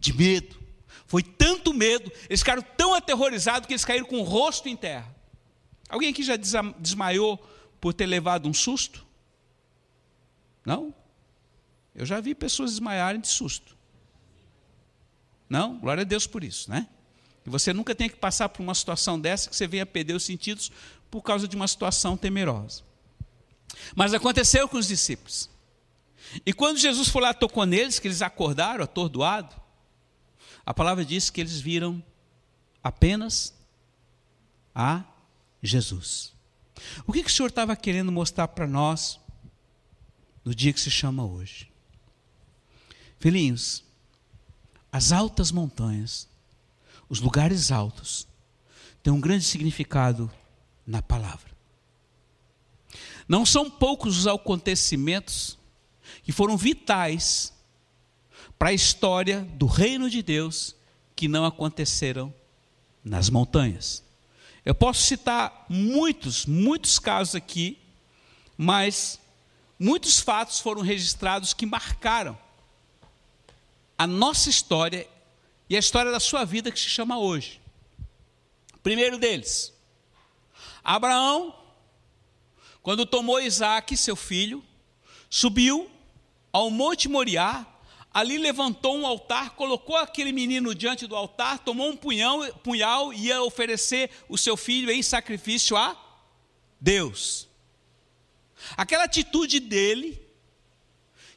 de 0.00 0.12
medo. 0.12 0.62
Foi 1.06 1.22
tanto 1.22 1.72
medo, 1.72 2.10
eles 2.28 2.40
ficaram 2.40 2.62
tão 2.76 2.94
aterrorizados 2.94 3.66
que 3.66 3.72
eles 3.72 3.84
caíram 3.84 4.06
com 4.06 4.18
o 4.18 4.24
rosto 4.24 4.68
em 4.68 4.76
terra. 4.76 5.13
Alguém 5.88 6.10
aqui 6.10 6.22
já 6.22 6.36
desmaiou 6.78 7.36
por 7.80 7.92
ter 7.92 8.06
levado 8.06 8.48
um 8.48 8.54
susto? 8.54 9.04
Não? 10.64 10.94
Eu 11.94 12.06
já 12.06 12.20
vi 12.20 12.34
pessoas 12.34 12.70
desmaiarem 12.72 13.20
de 13.20 13.28
susto. 13.28 13.76
Não? 15.48 15.78
Glória 15.78 16.02
a 16.02 16.04
Deus 16.04 16.26
por 16.26 16.42
isso, 16.42 16.70
né? 16.70 16.88
E 17.46 17.50
você 17.50 17.72
nunca 17.72 17.94
tem 17.94 18.08
que 18.08 18.16
passar 18.16 18.48
por 18.48 18.62
uma 18.62 18.74
situação 18.74 19.20
dessa 19.20 19.50
que 19.50 19.54
você 19.54 19.66
venha 19.66 19.84
perder 19.84 20.14
os 20.14 20.24
sentidos 20.24 20.72
por 21.10 21.22
causa 21.22 21.46
de 21.46 21.54
uma 21.54 21.68
situação 21.68 22.16
temerosa. 22.16 22.82
Mas 23.94 24.14
aconteceu 24.14 24.68
com 24.68 24.78
os 24.78 24.88
discípulos. 24.88 25.50
E 26.44 26.52
quando 26.52 26.78
Jesus 26.78 27.08
foi 27.08 27.22
lá 27.22 27.34
tocou 27.34 27.66
neles, 27.66 27.98
que 27.98 28.08
eles 28.08 28.22
acordaram 28.22 28.82
atordoados, 28.82 29.56
a 30.64 30.72
palavra 30.72 31.04
diz 31.04 31.28
que 31.28 31.40
eles 31.40 31.60
viram 31.60 32.02
apenas 32.82 33.54
a 34.74 35.04
Jesus. 35.66 36.32
O 37.06 37.12
que, 37.12 37.22
que 37.22 37.30
o 37.30 37.32
Senhor 37.32 37.48
estava 37.48 37.74
querendo 37.74 38.12
mostrar 38.12 38.48
para 38.48 38.66
nós 38.66 39.18
no 40.44 40.54
dia 40.54 40.72
que 40.72 40.80
se 40.80 40.90
chama 40.90 41.24
hoje? 41.24 41.72
Filhinhos, 43.18 43.82
as 44.92 45.10
altas 45.10 45.50
montanhas, 45.50 46.28
os 47.08 47.20
lugares 47.20 47.72
altos, 47.72 48.28
têm 49.02 49.12
um 49.12 49.20
grande 49.20 49.44
significado 49.44 50.30
na 50.86 51.00
palavra. 51.00 51.50
Não 53.26 53.46
são 53.46 53.70
poucos 53.70 54.18
os 54.18 54.26
acontecimentos 54.26 55.58
que 56.22 56.32
foram 56.32 56.56
vitais 56.56 57.52
para 58.58 58.68
a 58.68 58.74
história 58.74 59.40
do 59.40 59.66
reino 59.66 60.10
de 60.10 60.22
Deus 60.22 60.76
que 61.16 61.28
não 61.28 61.44
aconteceram 61.44 62.32
nas 63.02 63.30
montanhas. 63.30 64.03
Eu 64.64 64.74
posso 64.74 65.02
citar 65.02 65.66
muitos, 65.68 66.46
muitos 66.46 66.98
casos 66.98 67.34
aqui, 67.34 67.78
mas 68.56 69.20
muitos 69.78 70.20
fatos 70.20 70.58
foram 70.60 70.80
registrados 70.80 71.52
que 71.52 71.66
marcaram 71.66 72.38
a 73.98 74.06
nossa 74.06 74.48
história 74.48 75.06
e 75.68 75.76
a 75.76 75.78
história 75.78 76.10
da 76.10 76.20
sua 76.20 76.44
vida 76.44 76.72
que 76.72 76.80
se 76.80 76.88
chama 76.88 77.18
hoje. 77.18 77.60
Primeiro 78.82 79.18
deles, 79.18 79.72
Abraão, 80.82 81.54
quando 82.82 83.06
tomou 83.06 83.40
Isaac, 83.40 83.96
seu 83.96 84.16
filho, 84.16 84.64
subiu 85.28 85.90
ao 86.52 86.70
Monte 86.70 87.08
Moriá 87.08 87.66
ali 88.14 88.38
levantou 88.38 88.96
um 88.96 89.04
altar, 89.04 89.56
colocou 89.56 89.96
aquele 89.96 90.30
menino 90.30 90.72
diante 90.72 91.04
do 91.04 91.16
altar, 91.16 91.58
tomou 91.58 91.90
um 91.90 91.96
punhão, 91.96 92.48
punhal 92.62 93.12
e 93.12 93.26
ia 93.26 93.42
oferecer 93.42 94.08
o 94.28 94.38
seu 94.38 94.56
filho 94.56 94.88
em 94.88 95.02
sacrifício 95.02 95.76
a 95.76 96.00
Deus. 96.80 97.48
Aquela 98.76 99.02
atitude 99.02 99.58
dele, 99.58 100.22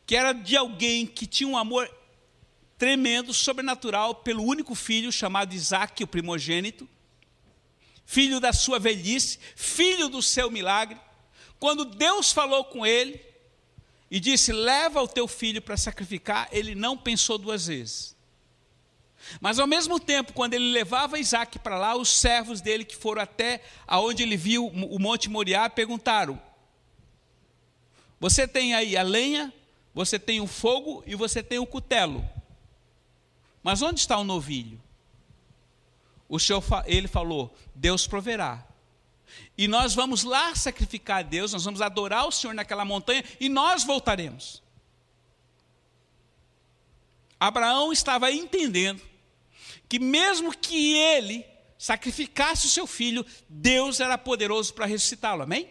que 0.06 0.16
era 0.16 0.34
de 0.34 0.56
alguém 0.56 1.08
que 1.08 1.26
tinha 1.26 1.50
um 1.50 1.58
amor 1.58 1.92
tremendo, 2.78 3.34
sobrenatural, 3.34 4.14
pelo 4.14 4.44
único 4.44 4.76
filho 4.76 5.12
chamado 5.12 5.56
Isaac, 5.56 6.04
o 6.04 6.08
primogênito, 6.08 6.88
filho 8.06 8.40
da 8.40 8.54
sua 8.54 8.78
velhice, 8.78 9.40
filho 9.56 10.10
do 10.10 10.22
seu 10.22 10.52
milagre. 10.52 11.00
Quando 11.60 11.84
Deus 11.84 12.32
falou 12.32 12.66
com 12.66 12.86
ele, 12.86 13.20
e 14.10 14.20
disse: 14.20 14.52
Leva 14.52 15.02
o 15.02 15.08
teu 15.08 15.28
filho 15.28 15.62
para 15.62 15.78
sacrificar, 15.78 16.48
ele 16.52 16.76
não 16.76 16.98
pensou 16.98 17.38
duas 17.38 17.68
vezes. 17.68 18.16
Mas 19.42 19.60
ao 19.60 19.68
mesmo 19.68 20.00
tempo, 20.00 20.34
quando 20.34 20.54
ele 20.54 20.72
levava 20.72 21.20
Isaac 21.20 21.60
para 21.60 21.78
lá, 21.78 21.96
os 21.96 22.10
servos 22.10 22.62
dele 22.62 22.86
que 22.86 22.96
foram 22.96 23.22
até 23.22 23.62
aonde 23.86 24.24
ele 24.24 24.38
viu 24.38 24.68
o 24.68 25.00
Monte 25.00 25.30
Moriá 25.30 25.70
perguntaram: 25.70 26.42
Você 28.20 28.48
tem 28.48 28.74
aí 28.74 28.96
a 28.96 29.04
lenha, 29.04 29.54
você 29.94 30.18
tem 30.20 30.40
o 30.40 30.48
fogo 30.48 31.04
e 31.06 31.16
você 31.16 31.44
tem 31.44 31.60
o 31.60 31.66
cutelo. 31.66 32.28
Mas 33.64 33.82
onde 33.82 34.00
está 34.00 34.18
o 34.18 34.24
novilho? 34.24 34.82
O 36.30 36.40
Senhor, 36.40 36.64
ele 36.86 37.08
falou: 37.08 37.54
Deus 37.74 38.08
proverá. 38.08 38.67
E 39.58 39.67
nós 39.67 39.96
vamos 39.96 40.24
lá 40.24 40.53
sacrificar 40.56 41.20
a 41.20 41.24
Deus, 41.24 41.53
nós 41.53 41.65
vamos 41.65 41.82
adorar 41.82 42.27
o 42.27 42.32
Senhor 42.32 42.53
naquela 42.53 42.86
montanha 42.86 43.24
e 43.39 43.50
nós 43.50 43.84
voltaremos. 43.84 44.62
Abraão 47.39 47.91
estava 47.91 48.32
entendendo 48.32 49.01
que, 49.88 50.00
mesmo 50.00 50.56
que 50.56 50.96
ele 50.96 51.46
sacrificasse 51.77 52.65
o 52.65 52.70
seu 52.70 52.88
filho, 52.88 53.25
Deus 53.48 54.00
era 54.00 54.17
poderoso 54.17 54.74
para 54.74 54.86
ressuscitá-lo, 54.86 55.44
amém? 55.44 55.70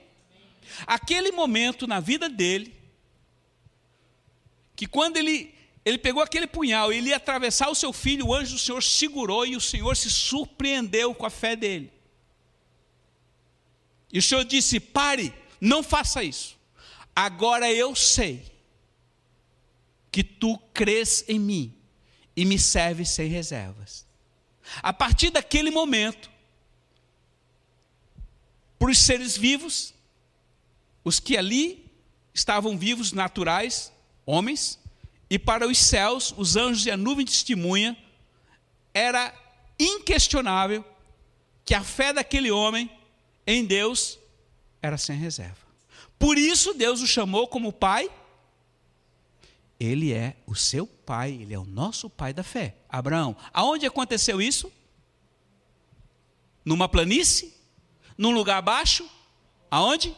Aquele 0.87 1.33
momento 1.33 1.87
na 1.87 2.01
vida 2.01 2.29
dele, 2.29 2.75
que 4.75 4.87
quando 4.87 5.17
ele, 5.17 5.55
ele 5.85 5.99
pegou 5.99 6.23
aquele 6.23 6.47
punhal 6.47 6.93
e 6.93 6.99
ele 6.99 7.09
ia 7.11 7.17
atravessar 7.17 7.69
o 7.69 7.75
seu 7.75 7.93
filho, 7.93 8.27
o 8.27 8.35
anjo 8.35 8.55
do 8.55 8.59
Senhor 8.59 8.83
segurou 8.83 9.47
e 9.47 9.57
o 9.57 9.61
Senhor 9.61 9.97
se 9.97 10.11
surpreendeu 10.11 11.15
com 11.15 11.27
a 11.27 11.31
fé 11.31 11.57
dele. 11.57 11.96
E 14.17 14.19
o 14.19 14.23
Senhor 14.23 14.47
disse: 14.47 14.81
pare, 14.81 15.31
não 15.61 15.83
faça 15.83 16.25
isso. 16.25 16.57
Agora 17.15 17.71
eu 17.71 17.95
sei 17.95 18.51
que 20.11 20.25
tu 20.25 20.57
crês 20.73 21.23
em 21.29 21.39
mim 21.39 21.75
e 22.35 22.47
me 22.47 22.59
serves 22.59 23.11
sem 23.11 23.29
reservas. 23.29 24.07
A 24.83 24.91
partir 24.91 25.29
daquele 25.29 25.71
momento, 25.71 26.31
para 28.79 28.91
os 28.91 28.97
seres 28.97 29.37
vivos, 29.37 29.93
os 31.05 31.21
que 31.21 31.37
ali 31.37 31.85
estavam 32.33 32.79
vivos, 32.79 33.13
naturais, 33.13 33.93
homens, 34.25 34.79
e 35.29 35.39
para 35.39 35.69
os 35.69 35.77
céus, 35.77 36.33
os 36.39 36.57
anjos 36.57 36.87
e 36.87 36.91
a 36.91 36.97
nuvem 36.97 37.27
testemunha, 37.27 37.95
era 38.95 39.31
inquestionável 39.79 40.83
que 41.67 41.75
a 41.75 41.85
fé 41.85 42.15
daquele 42.15 42.51
homem 42.51 42.96
em 43.47 43.65
Deus 43.65 44.19
era 44.83 44.99
sem 44.99 45.17
reserva. 45.17 45.67
Por 46.19 46.39
isso 46.39 46.75
Deus 46.75 47.01
o 47.01 47.07
chamou 47.07 47.47
como 47.47 47.73
pai. 47.73 48.11
Ele 49.79 50.13
é 50.13 50.37
o 50.47 50.55
seu 50.55 50.87
pai, 50.87 51.33
ele 51.33 51.53
é 51.53 51.59
o 51.59 51.65
nosso 51.65 52.09
pai 52.09 52.33
da 52.33 52.43
fé. 52.43 52.77
Abraão, 52.89 53.37
aonde 53.53 53.87
aconteceu 53.87 54.41
isso? 54.41 54.73
Numa 56.65 56.89
planície? 56.89 57.55
Num 58.17 58.33
lugar 58.33 58.63
baixo? 58.63 59.09
Aonde? 59.71 60.17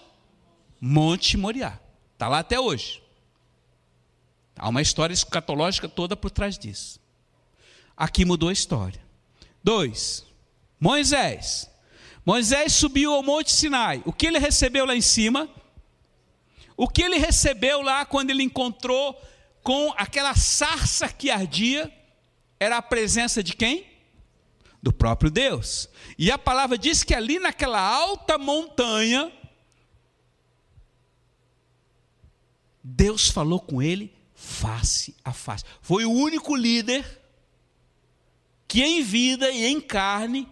Monte 0.81 1.37
Moriá. 1.37 1.79
Está 2.15 2.29
lá 2.29 2.39
até 2.39 2.59
hoje. 2.59 3.03
Há 4.57 4.69
uma 4.69 4.83
história 4.83 5.15
escatológica 5.15 5.89
toda 5.89 6.17
por 6.17 6.31
trás 6.31 6.59
disso. 6.59 7.01
Aqui 7.97 8.25
mudou 8.25 8.49
a 8.49 8.53
história. 8.53 9.01
Dois, 9.63 10.25
Moisés. 10.79 11.69
Moisés 12.29 12.75
subiu 12.75 13.15
ao 13.15 13.23
Monte 13.23 13.51
Sinai. 13.51 14.03
O 14.05 14.13
que 14.13 14.27
ele 14.27 14.39
recebeu 14.39 14.85
lá 14.85 14.95
em 14.95 15.01
cima? 15.01 15.49
O 16.77 16.87
que 16.87 17.01
ele 17.01 17.17
recebeu 17.17 17.81
lá 17.81 18.05
quando 18.05 18.29
ele 18.29 18.43
encontrou 18.43 19.19
com 19.63 19.95
aquela 19.97 20.35
sarça 20.35 21.09
que 21.09 21.31
ardia? 21.31 21.91
Era 22.61 22.77
a 22.77 22.83
presença 22.83 23.43
de 23.43 23.57
quem? 23.57 23.87
Do 24.83 24.93
próprio 24.93 25.31
Deus. 25.31 25.89
E 26.19 26.31
a 26.31 26.37
palavra 26.37 26.77
diz 26.77 27.03
que 27.03 27.15
ali 27.15 27.39
naquela 27.39 27.81
alta 27.81 28.37
montanha, 28.37 29.33
Deus 32.85 33.31
falou 33.31 33.59
com 33.59 33.81
ele 33.81 34.15
face 34.35 35.17
a 35.25 35.33
face. 35.33 35.65
Foi 35.81 36.05
o 36.05 36.13
único 36.13 36.55
líder 36.55 37.23
que 38.69 38.83
em 38.83 39.03
vida 39.03 39.51
e 39.51 39.65
em 39.65 39.81
carne 39.81 40.47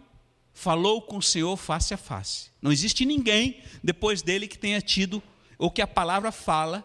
falou 0.57 1.03
com 1.03 1.19
o 1.19 1.23
Senhor 1.23 1.55
face 1.59 1.93
a 1.93 1.99
face. 1.99 2.47
Não 2.63 2.73
existe 2.73 3.05
ninguém 3.05 3.63
depois 3.85 4.23
dele 4.23 4.49
que 4.49 4.59
tenha 4.59 4.81
tido, 4.81 5.23
ou 5.59 5.71
que 5.71 5.83
a 5.83 5.87
palavra 5.87 6.33
fala, 6.33 6.83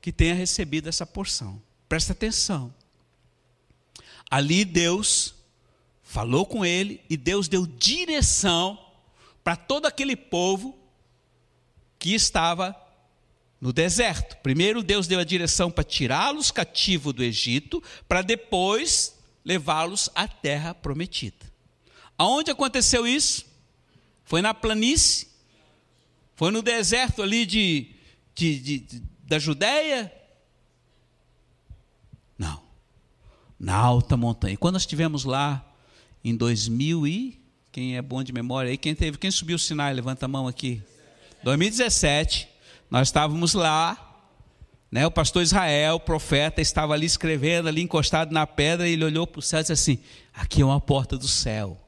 que 0.00 0.10
tenha 0.10 0.34
recebido 0.34 0.88
essa 0.88 1.06
porção. 1.06 1.62
Presta 1.88 2.12
atenção. 2.12 2.74
Ali 4.28 4.64
Deus 4.64 5.32
falou 6.02 6.44
com 6.44 6.64
ele 6.64 7.00
e 7.08 7.16
Deus 7.16 7.46
deu 7.46 7.64
direção 7.68 8.76
para 9.44 9.54
todo 9.54 9.86
aquele 9.86 10.16
povo 10.16 10.76
que 12.00 12.14
estava 12.14 12.74
no 13.60 13.72
deserto. 13.72 14.36
Primeiro, 14.38 14.82
Deus 14.82 15.06
deu 15.06 15.20
a 15.20 15.24
direção 15.24 15.70
para 15.70 15.84
tirá-los 15.84 16.50
cativo 16.50 17.12
do 17.12 17.22
Egito, 17.22 17.80
para 18.08 18.22
depois 18.22 19.16
levá-los 19.44 20.10
à 20.16 20.26
terra 20.26 20.74
prometida. 20.74 21.49
Aonde 22.20 22.50
aconteceu 22.50 23.06
isso? 23.06 23.46
Foi 24.26 24.42
na 24.42 24.52
planície? 24.52 25.26
Foi 26.36 26.50
no 26.50 26.60
deserto 26.60 27.22
ali 27.22 27.46
de, 27.46 27.94
de, 28.34 28.60
de, 28.60 28.78
de 28.78 29.02
da 29.22 29.38
Judéia? 29.38 30.12
Não. 32.36 32.60
Na 33.58 33.74
alta 33.74 34.18
montanha. 34.18 34.52
E 34.52 34.56
quando 34.58 34.74
nós 34.74 34.82
estivemos 34.82 35.24
lá 35.24 35.66
em 36.22 36.36
2000 36.36 37.06
e 37.06 37.40
quem 37.72 37.96
é 37.96 38.02
bom 38.02 38.22
de 38.22 38.34
memória 38.34 38.70
aí, 38.70 38.76
quem 38.76 38.94
teve, 38.94 39.16
quem 39.16 39.30
subiu 39.30 39.56
o 39.56 39.58
Sinai, 39.58 39.94
levanta 39.94 40.26
a 40.26 40.28
mão 40.28 40.46
aqui. 40.46 40.82
2017. 41.42 42.50
Nós 42.90 43.08
estávamos 43.08 43.54
lá, 43.54 44.20
né, 44.92 45.06
o 45.06 45.10
pastor 45.10 45.42
Israel, 45.42 45.94
o 45.94 46.00
profeta, 46.00 46.60
estava 46.60 46.92
ali 46.92 47.06
escrevendo, 47.06 47.66
ali 47.66 47.80
encostado 47.80 48.30
na 48.30 48.46
pedra, 48.46 48.86
e 48.86 48.92
ele 48.92 49.06
olhou 49.06 49.26
para 49.26 49.38
o 49.38 49.42
céu 49.42 49.60
e 49.60 49.62
disse 49.62 49.72
assim: 49.72 49.98
Aqui 50.34 50.60
é 50.60 50.64
uma 50.66 50.82
porta 50.82 51.16
do 51.16 51.26
céu. 51.26 51.80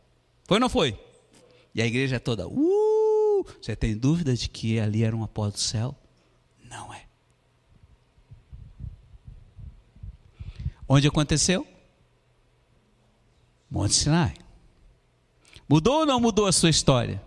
Foi 0.52 0.56
ou 0.56 0.60
não 0.60 0.68
foi? 0.68 1.00
E 1.74 1.80
a 1.80 1.86
igreja 1.86 2.20
toda, 2.20 2.46
uh! 2.46 3.46
Você 3.58 3.74
tem 3.74 3.96
dúvida 3.96 4.36
de 4.36 4.50
que 4.50 4.78
ali 4.78 5.02
era 5.02 5.16
uma 5.16 5.26
porta 5.26 5.52
do 5.52 5.60
céu? 5.60 5.96
Não 6.68 6.92
é. 6.92 7.06
Onde 10.86 11.08
aconteceu? 11.08 11.66
Monte 13.70 13.94
Sinai. 13.94 14.34
Mudou 15.66 16.00
ou 16.00 16.06
não 16.06 16.20
mudou 16.20 16.44
a 16.44 16.52
sua 16.52 16.68
história? 16.68 17.22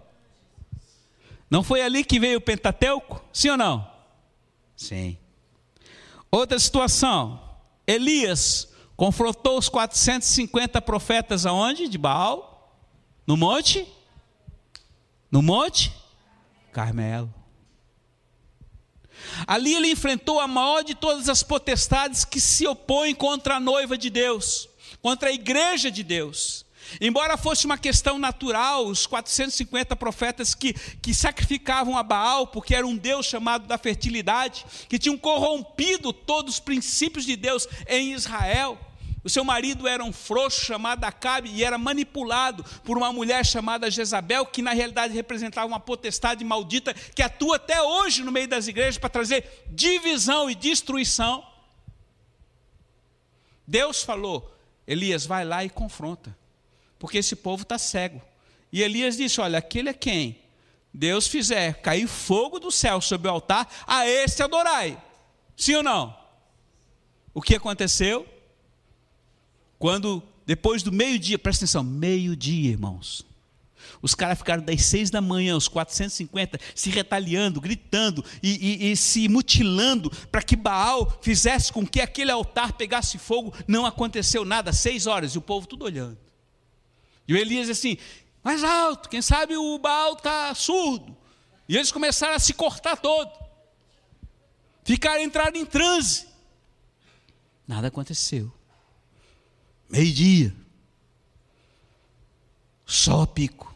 Não 1.49 1.63
foi 1.63 1.81
ali 1.81 2.05
que 2.05 2.19
veio 2.19 2.37
o 2.37 2.41
Pentateuco? 2.41 3.25
Sim 3.33 3.49
ou 3.49 3.57
não? 3.57 3.91
Sim. 4.77 5.17
Outra 6.29 6.59
situação. 6.59 7.41
Elias 7.87 8.71
confrontou 8.95 9.57
os 9.57 9.67
450 9.67 10.79
profetas 10.79 11.47
aonde? 11.47 11.87
De 11.87 11.97
Baal? 11.97 12.54
No 13.25 13.35
monte? 13.35 13.87
No 15.31 15.41
monte? 15.41 15.91
Carmelo. 16.71 17.33
Ali 19.47 19.73
ele 19.73 19.91
enfrentou 19.91 20.39
a 20.39 20.47
maior 20.47 20.83
de 20.83 20.93
todas 20.93 21.29
as 21.29 21.41
potestades 21.41 22.25
que 22.25 22.39
se 22.39 22.67
opõem 22.67 23.15
contra 23.15 23.55
a 23.55 23.59
noiva 23.59 23.97
de 23.97 24.09
Deus, 24.09 24.69
contra 25.01 25.29
a 25.29 25.33
igreja 25.33 25.89
de 25.89 26.03
Deus. 26.03 26.65
Embora 27.01 27.37
fosse 27.37 27.65
uma 27.65 27.77
questão 27.77 28.17
natural, 28.19 28.85
os 28.85 29.07
450 29.07 29.95
profetas 29.95 30.53
que, 30.53 30.73
que 30.73 31.13
sacrificavam 31.13 31.97
a 31.97 32.03
Baal, 32.03 32.47
porque 32.47 32.75
era 32.75 32.85
um 32.85 32.95
Deus 32.95 33.25
chamado 33.25 33.65
da 33.65 33.77
fertilidade, 33.77 34.65
que 34.87 34.99
tinham 34.99 35.17
corrompido 35.17 36.13
todos 36.13 36.55
os 36.55 36.59
princípios 36.59 37.25
de 37.25 37.35
Deus 37.35 37.67
em 37.87 38.13
Israel. 38.13 38.77
O 39.25 39.29
seu 39.29 39.43
marido 39.43 39.87
era 39.87 40.03
um 40.03 40.13
frouxo 40.13 40.63
chamado 40.63 41.03
Acabe 41.03 41.49
e 41.49 41.63
era 41.63 41.77
manipulado 41.77 42.63
por 42.83 42.95
uma 42.95 43.11
mulher 43.11 43.43
chamada 43.43 43.89
Jezabel, 43.89 44.45
que 44.45 44.61
na 44.61 44.71
realidade 44.71 45.15
representava 45.15 45.65
uma 45.65 45.79
potestade 45.79 46.45
maldita 46.45 46.93
que 46.93 47.23
atua 47.23 47.55
até 47.55 47.81
hoje 47.81 48.23
no 48.23 48.31
meio 48.31 48.47
das 48.47 48.67
igrejas 48.67 48.99
para 48.99 49.09
trazer 49.09 49.65
divisão 49.67 50.47
e 50.47 50.53
destruição. 50.53 51.43
Deus 53.67 54.03
falou: 54.03 54.55
Elias, 54.85 55.25
vai 55.25 55.43
lá 55.43 55.65
e 55.65 55.69
confronta 55.69 56.37
porque 56.99 57.17
esse 57.17 57.35
povo 57.35 57.63
está 57.63 57.77
cego. 57.77 58.21
E 58.71 58.81
Elias 58.81 59.17
disse: 59.17 59.41
Olha, 59.41 59.59
aquele 59.59 59.89
é 59.89 59.93
quem? 59.93 60.39
Deus 60.93 61.27
fizer 61.27 61.81
cair 61.81 62.07
fogo 62.07 62.59
do 62.59 62.71
céu 62.71 63.01
sobre 63.01 63.27
o 63.27 63.31
altar, 63.31 63.67
a 63.85 64.07
esse 64.07 64.41
adorai. 64.41 65.01
Sim 65.57 65.75
ou 65.75 65.83
não? 65.83 66.17
O 67.33 67.41
que 67.41 67.55
aconteceu? 67.55 68.34
Quando, 69.85 70.23
depois 70.47 70.81
do 70.81 70.91
meio-dia, 70.91 71.37
presta 71.37 71.63
atenção, 71.63 71.83
meio-dia, 71.83 72.71
irmãos. 72.71 73.23
Os 74.01 74.15
caras 74.15 74.39
ficaram 74.39 74.63
das 74.63 74.81
seis 74.81 75.11
da 75.11 75.21
manhã, 75.21 75.55
os 75.55 75.67
450, 75.67 76.59
se 76.73 76.89
retaliando, 76.89 77.61
gritando 77.61 78.25
e, 78.41 78.87
e, 78.87 78.91
e 78.91 78.97
se 78.97 79.29
mutilando 79.29 80.09
para 80.31 80.41
que 80.41 80.55
Baal 80.55 81.19
fizesse 81.21 81.71
com 81.71 81.85
que 81.85 82.01
aquele 82.01 82.31
altar 82.31 82.73
pegasse 82.73 83.19
fogo. 83.19 83.53
Não 83.67 83.85
aconteceu 83.85 84.43
nada, 84.43 84.73
seis 84.73 85.05
horas, 85.05 85.33
e 85.33 85.37
o 85.37 85.41
povo 85.41 85.67
tudo 85.67 85.85
olhando. 85.85 86.17
E 87.27 87.35
o 87.35 87.37
Elias 87.37 87.69
assim, 87.69 87.95
mais 88.43 88.63
alto, 88.63 89.07
quem 89.07 89.21
sabe 89.21 89.55
o 89.55 89.77
Baal 89.77 90.13
está 90.13 90.51
surdo. 90.55 91.15
E 91.69 91.75
eles 91.75 91.91
começaram 91.91 92.33
a 92.33 92.39
se 92.39 92.55
cortar 92.55 92.97
todo. 92.97 93.31
Ficaram 94.83 95.21
entraram 95.21 95.55
em 95.55 95.63
transe. 95.63 96.25
Nada 97.67 97.89
aconteceu. 97.89 98.51
Meio-dia. 99.89 100.55
Sol 102.85 103.21
a 103.21 103.27
pico. 103.27 103.73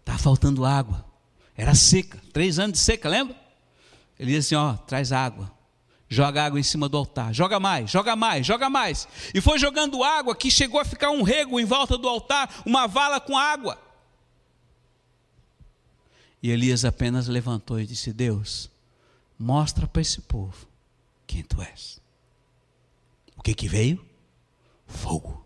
Está 0.00 0.18
faltando 0.18 0.64
água. 0.64 1.04
Era 1.56 1.74
seca. 1.74 2.20
Três 2.32 2.58
anos 2.58 2.72
de 2.72 2.78
seca, 2.78 3.08
lembra? 3.08 3.36
Ele 4.18 4.32
disse 4.32 4.54
assim: 4.54 4.64
ó, 4.64 4.74
traz 4.74 5.12
água 5.12 5.54
joga 6.14 6.44
água 6.44 6.60
em 6.60 6.62
cima 6.62 6.88
do 6.88 6.96
altar, 6.96 7.34
joga 7.34 7.58
mais, 7.58 7.90
joga 7.90 8.14
mais, 8.14 8.46
joga 8.46 8.70
mais. 8.70 9.08
E 9.34 9.40
foi 9.40 9.58
jogando 9.58 10.02
água 10.04 10.34
que 10.34 10.50
chegou 10.50 10.80
a 10.80 10.84
ficar 10.84 11.10
um 11.10 11.22
rego 11.22 11.58
em 11.58 11.64
volta 11.64 11.98
do 11.98 12.08
altar, 12.08 12.62
uma 12.64 12.86
vala 12.86 13.20
com 13.20 13.36
água. 13.36 13.78
E 16.42 16.50
Elias 16.50 16.84
apenas 16.84 17.26
levantou 17.26 17.80
e 17.80 17.86
disse: 17.86 18.12
Deus, 18.12 18.70
mostra 19.38 19.86
para 19.86 20.02
esse 20.02 20.20
povo 20.20 20.66
quem 21.26 21.42
tu 21.42 21.60
és. 21.60 22.00
O 23.36 23.42
que 23.42 23.54
que 23.54 23.66
veio? 23.66 24.04
Fogo, 24.94 25.44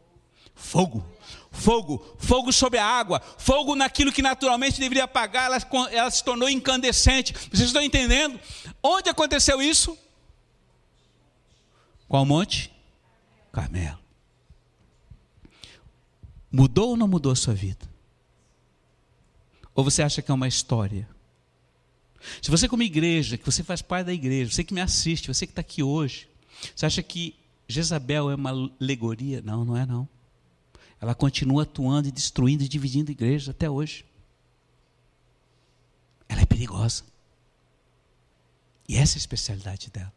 fogo, 0.55 1.05
fogo, 1.51 2.17
fogo 2.19 2.53
sobre 2.53 2.79
a 2.79 2.85
água, 2.85 3.21
fogo 3.39 3.75
naquilo 3.75 4.13
que 4.13 4.21
naturalmente 4.21 4.79
deveria 4.79 5.05
apagar, 5.05 5.47
ela, 5.47 5.59
ela 5.91 6.11
se 6.11 6.23
tornou 6.23 6.51
incandescente. 6.51 7.33
Vocês 7.33 7.69
estão 7.69 7.83
entendendo? 7.83 8.39
Onde 8.83 9.09
aconteceu 9.09 9.61
isso? 9.63 9.99
Qual 12.07 12.27
monte? 12.27 12.71
Carmelo. 13.51 13.99
Mudou 16.53 16.91
ou 16.91 16.97
não 16.97 17.09
mudou 17.09 17.33
a 17.33 17.37
sua 17.37 17.55
vida? 17.55 17.89
Ou 19.75 19.83
você 19.83 20.03
acha 20.03 20.21
que 20.21 20.31
é 20.31 20.35
uma 20.35 20.47
história? 20.47 21.09
Se 22.43 22.51
você, 22.51 22.69
como 22.69 22.83
igreja, 22.83 23.39
que 23.39 23.47
você 23.47 23.65
faz 23.65 23.81
parte 23.81 24.07
da 24.07 24.13
igreja, 24.13 24.53
você 24.53 24.63
que 24.63 24.75
me 24.75 24.81
assiste, 24.81 25.29
você 25.29 25.47
que 25.47 25.53
está 25.53 25.63
aqui 25.63 25.83
hoje, 25.83 26.29
você 26.77 26.85
acha 26.85 27.03
que 27.03 27.38
Jezabel 27.69 28.31
é 28.31 28.35
uma 28.35 28.51
alegoria? 28.51 29.43
Não, 29.43 29.65
não 29.65 29.77
é 29.77 29.85
não. 29.85 30.09
Ela 31.01 31.15
continua 31.15 31.63
atuando 31.63 32.09
e 32.09 32.13
destruindo 32.13 32.65
e 32.65 32.69
dividindo 32.69 33.13
igrejas 33.13 33.51
até 33.51 33.69
hoje. 33.69 34.05
Ela 36.29 36.41
é 36.41 36.47
perigosa. 36.47 37.05
E 38.89 38.97
essa 38.97 39.17
é 39.17 39.19
a 39.19 39.19
especialidade 39.19 39.91
dela. 39.91 40.13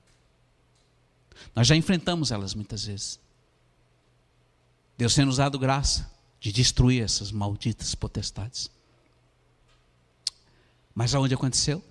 Nós 1.53 1.67
já 1.67 1.75
enfrentamos 1.75 2.31
elas 2.31 2.53
muitas 2.53 2.85
vezes. 2.85 3.19
Deus 4.97 5.13
tem 5.13 5.25
nos 5.25 5.37
dado 5.37 5.59
graça 5.59 6.09
de 6.39 6.51
destruir 6.51 7.03
essas 7.03 7.31
malditas 7.31 7.93
potestades. 7.93 8.71
Mas 10.95 11.13
aonde 11.13 11.33
aconteceu? 11.33 11.83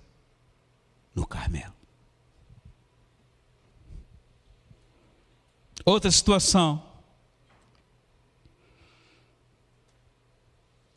No 1.13 1.25
Carmelo. 1.25 1.80
Outra 5.85 6.11
situação. 6.11 6.83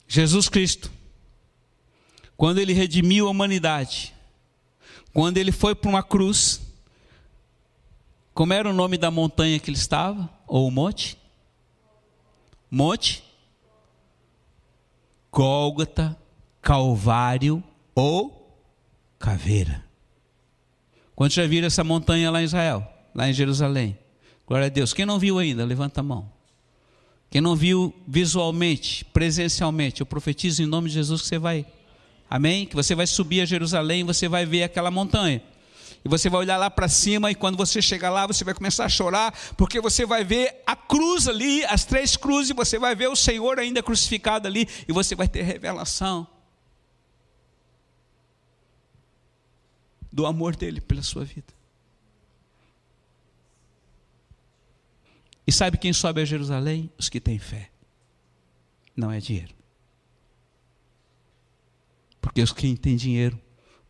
Jesus 0.07 0.49
Cristo, 0.49 0.93
quando 2.37 2.59
ele 2.59 2.73
redimiu 2.73 3.27
a 3.27 3.31
humanidade, 3.31 4.15
quando 5.13 5.39
ele 5.39 5.51
foi 5.51 5.75
para 5.75 5.89
uma 5.89 6.03
cruz, 6.03 6.61
como 8.33 8.53
era 8.53 8.69
o 8.69 8.73
nome 8.73 8.99
da 8.99 9.11
montanha 9.11 9.59
que 9.59 9.71
ele 9.71 9.77
estava? 9.77 10.29
Ou 10.47 10.69
o 10.69 10.71
monte? 10.71 11.17
Monte? 12.71 13.25
Gólgota, 15.33 16.17
Calvário 16.61 17.63
ou 17.95 18.61
Caveira. 19.19 19.85
Quantos 21.15 21.35
já 21.35 21.47
viram 21.47 21.67
essa 21.67 21.85
montanha 21.85 22.31
lá 22.31 22.41
em 22.41 22.45
Israel? 22.45 22.87
Lá 23.15 23.29
em 23.29 23.33
Jerusalém? 23.33 23.99
Glória 24.55 24.69
a 24.69 24.71
Deus. 24.71 24.93
Quem 24.93 25.05
não 25.05 25.19
viu 25.19 25.37
ainda, 25.41 25.65
levanta 25.65 25.99
a 25.99 26.03
mão. 26.05 26.31
Quem 27.29 27.41
não 27.41 27.57
viu 27.57 27.93
visualmente, 28.07 29.05
presencialmente, 29.07 30.01
eu 30.01 30.07
profetizo 30.07 30.63
em 30.63 30.67
nome 30.67 30.87
de 30.87 30.95
Jesus 30.95 31.23
que 31.23 31.27
você 31.27 31.41
vai. 31.41 31.67
Amém? 32.31 32.65
Que 32.65 32.77
você 32.77 32.95
vai 32.95 33.05
subir 33.05 33.41
a 33.41 33.45
Jerusalém 33.45 34.03
e 34.03 34.05
você 34.05 34.29
vai 34.29 34.47
ver 34.47 34.63
aquela 34.63 34.93
montanha. 34.93 35.43
E 36.05 36.09
você 36.09 36.31
vai 36.31 36.39
olhar 36.39 36.57
lá 36.57 36.71
para 36.71 36.87
cima 36.87 37.33
e 37.33 37.35
quando 37.35 37.57
você 37.57 37.83
chegar 37.83 38.11
lá, 38.11 38.29
você 38.29 38.45
vai 38.45 38.55
começar 38.55 38.85
a 38.85 38.89
chorar, 38.89 39.37
porque 39.57 39.81
você 39.81 40.07
vai 40.07 40.23
ver 40.23 40.63
a 40.65 40.77
cruz 40.77 41.27
ali, 41.27 41.65
as 41.65 41.85
três 41.85 42.17
cruzes, 42.17 42.51
e 42.51 42.55
você 42.55 42.79
vai 42.79 42.95
ver 42.95 43.09
o 43.09 43.17
Senhor 43.17 43.59
ainda 43.59 43.83
crucificado 43.83 44.47
ali, 44.47 44.69
e 44.87 44.93
você 44.93 45.17
vai 45.17 45.27
ter 45.27 45.43
revelação 45.43 46.25
do 50.13 50.25
amor 50.25 50.55
dele 50.55 50.81
pela 50.81 51.03
sua 51.03 51.25
vida. 51.25 51.54
E 55.47 55.53
sabe 55.53 55.77
quem 55.77 55.93
sobe 55.93 56.23
a 56.23 56.25
Jerusalém? 56.25 56.91
Os 56.99 57.09
que 57.09 57.21
têm 57.21 57.39
fé. 57.39 57.71
Não 58.97 59.11
é 59.11 59.21
dinheiro. 59.21 59.55
Porque 62.21 62.41
os 62.41 62.53
que 62.53 62.77
têm 62.77 62.97
dinheiro, 62.97 63.41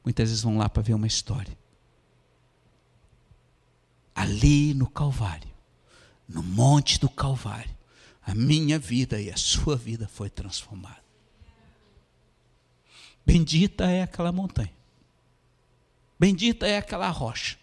muitas 0.04 0.28
vezes 0.28 0.42
vão 0.42 0.58
lá 0.58 0.68
para 0.68 0.82
ver 0.82 0.94
uma 0.94 1.06
história. 1.06 1.56
Ali 4.14 4.74
no 4.74 4.88
Calvário, 4.88 5.50
no 6.28 6.42
monte 6.42 6.98
do 6.98 7.08
Calvário, 7.08 7.74
a 8.22 8.34
minha 8.34 8.78
vida 8.78 9.20
e 9.20 9.30
a 9.30 9.36
sua 9.36 9.76
vida 9.76 10.08
foi 10.08 10.30
transformada. 10.30 11.02
Bendita 13.24 13.90
é 13.90 14.02
aquela 14.02 14.32
montanha. 14.32 14.72
Bendita 16.18 16.66
é 16.66 16.78
aquela 16.78 17.08
rocha. 17.10 17.58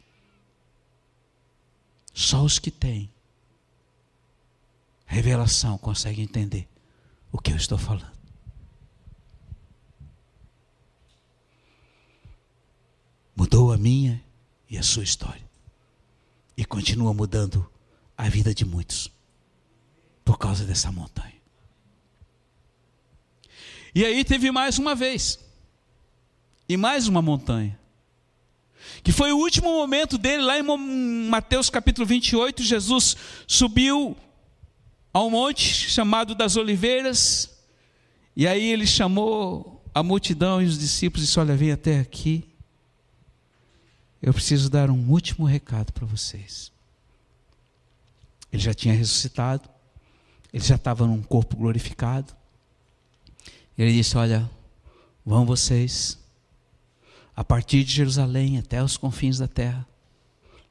Só 2.13 2.43
os 2.43 2.59
que 2.59 2.71
têm 2.71 3.09
revelação 5.11 5.77
consegue 5.77 6.21
entender 6.21 6.69
o 7.33 7.37
que 7.37 7.51
eu 7.51 7.57
estou 7.57 7.77
falando. 7.77 8.17
Mudou 13.35 13.73
a 13.73 13.77
minha 13.77 14.23
e 14.69 14.77
a 14.77 14.83
sua 14.83 15.03
história. 15.03 15.43
E 16.55 16.63
continua 16.63 17.13
mudando 17.13 17.69
a 18.17 18.29
vida 18.29 18.53
de 18.53 18.63
muitos 18.63 19.11
por 20.23 20.37
causa 20.37 20.63
dessa 20.63 20.91
montanha. 20.91 21.41
E 23.93 24.05
aí 24.05 24.23
teve 24.23 24.49
mais 24.49 24.79
uma 24.79 24.95
vez, 24.95 25.37
e 26.69 26.77
mais 26.77 27.09
uma 27.09 27.21
montanha, 27.21 27.77
que 29.03 29.11
foi 29.11 29.33
o 29.33 29.37
último 29.37 29.73
momento 29.73 30.17
dele, 30.17 30.43
lá 30.43 30.57
em 30.57 31.27
Mateus 31.27 31.69
capítulo 31.69 32.07
28, 32.07 32.63
Jesus 32.63 33.17
subiu 33.45 34.15
a 35.13 35.21
um 35.21 35.29
monte 35.29 35.61
chamado 35.61 36.33
das 36.33 36.55
Oliveiras, 36.55 37.51
e 38.35 38.47
aí 38.47 38.63
ele 38.63 38.87
chamou 38.87 39.83
a 39.93 40.01
multidão 40.01 40.61
e 40.61 40.65
os 40.65 40.79
discípulos 40.79 41.23
e 41.23 41.27
disse: 41.27 41.39
Olha, 41.39 41.55
vem 41.55 41.71
até 41.71 41.99
aqui. 41.99 42.47
Eu 44.21 44.33
preciso 44.33 44.69
dar 44.69 44.89
um 44.89 45.09
último 45.09 45.45
recado 45.45 45.91
para 45.91 46.05
vocês. 46.05 46.71
Ele 48.53 48.61
já 48.61 48.73
tinha 48.73 48.93
ressuscitado, 48.93 49.67
ele 50.53 50.63
já 50.63 50.75
estava 50.75 51.05
num 51.05 51.21
corpo 51.21 51.57
glorificado. 51.57 52.33
Ele 53.77 53.93
disse: 53.93 54.17
Olha, 54.17 54.49
vão 55.25 55.45
vocês, 55.45 56.17
a 57.35 57.43
partir 57.43 57.83
de 57.83 57.91
Jerusalém 57.91 58.57
até 58.57 58.81
os 58.81 58.95
confins 58.95 59.39
da 59.39 59.47
terra, 59.47 59.85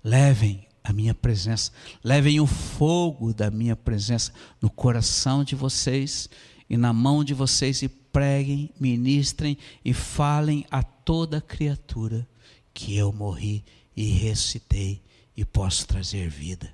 levem 0.03 0.67
a 0.83 0.93
minha 0.93 1.15
presença. 1.15 1.73
Levem 2.03 2.41
o 2.41 2.47
fogo 2.47 3.33
da 3.33 3.51
minha 3.51 3.77
presença 3.77 4.33
no 4.61 4.71
coração 4.71 5.45
de 5.45 5.55
vocês 5.55 6.29
e 6.69 6.77
na 6.77 6.93
mão 6.93 7.25
de 7.25 7.35
vocês 7.35 7.83
e 7.83 7.89
preguem, 7.89 8.71
ministrem 8.79 9.57
e 9.85 9.93
falem 9.93 10.65
a 10.71 10.83
toda 10.83 11.41
criatura 11.41 12.27
que 12.73 12.97
eu 12.97 13.13
morri 13.13 13.65
e 13.97 14.05
ressuscitei 14.05 15.03
e 15.37 15.45
posso 15.45 15.87
trazer 15.87 16.29
vida. 16.29 16.73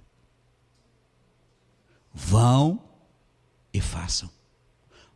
Vão 2.12 2.82
e 3.72 3.80
façam. 3.80 4.30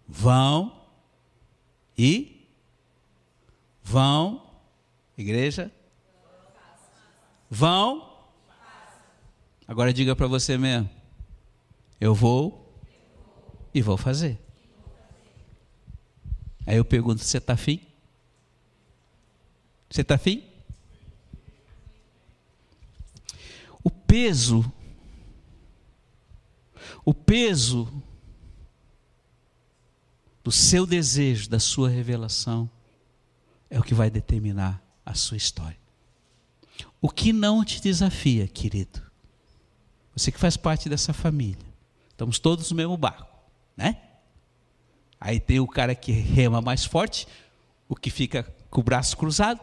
Vão 0.06 0.86
e 1.96 2.48
vão, 3.82 4.46
igreja, 5.16 5.72
vão 7.50 8.09
Agora 9.70 9.92
diga 9.92 10.16
para 10.16 10.26
você 10.26 10.58
mesmo: 10.58 10.90
eu 12.00 12.12
vou 12.12 12.76
e 13.72 13.80
vou 13.80 13.96
fazer. 13.96 14.36
Aí 16.66 16.76
eu 16.76 16.84
pergunto: 16.84 17.22
você 17.22 17.38
está 17.38 17.52
afim? 17.52 17.80
Você 19.88 20.00
está 20.00 20.16
afim? 20.16 20.42
O 23.84 23.92
peso, 23.92 24.72
o 27.04 27.14
peso 27.14 28.02
do 30.42 30.50
seu 30.50 30.84
desejo, 30.84 31.48
da 31.48 31.60
sua 31.60 31.88
revelação, 31.88 32.68
é 33.70 33.78
o 33.78 33.84
que 33.84 33.94
vai 33.94 34.10
determinar 34.10 34.82
a 35.06 35.14
sua 35.14 35.36
história. 35.36 35.78
O 37.00 37.08
que 37.08 37.32
não 37.32 37.64
te 37.64 37.80
desafia, 37.80 38.48
querido, 38.48 39.09
você 40.20 40.30
que 40.30 40.38
faz 40.38 40.56
parte 40.56 40.88
dessa 40.88 41.12
família. 41.12 41.64
Estamos 42.10 42.38
todos 42.38 42.70
no 42.70 42.76
mesmo 42.76 42.96
barco, 42.96 43.26
né? 43.76 43.96
Aí 45.18 45.40
tem 45.40 45.58
o 45.60 45.66
cara 45.66 45.94
que 45.94 46.12
rema 46.12 46.60
mais 46.60 46.84
forte, 46.84 47.26
o 47.88 47.96
que 47.96 48.10
fica 48.10 48.42
com 48.70 48.80
o 48.80 48.84
braço 48.84 49.16
cruzado, 49.16 49.60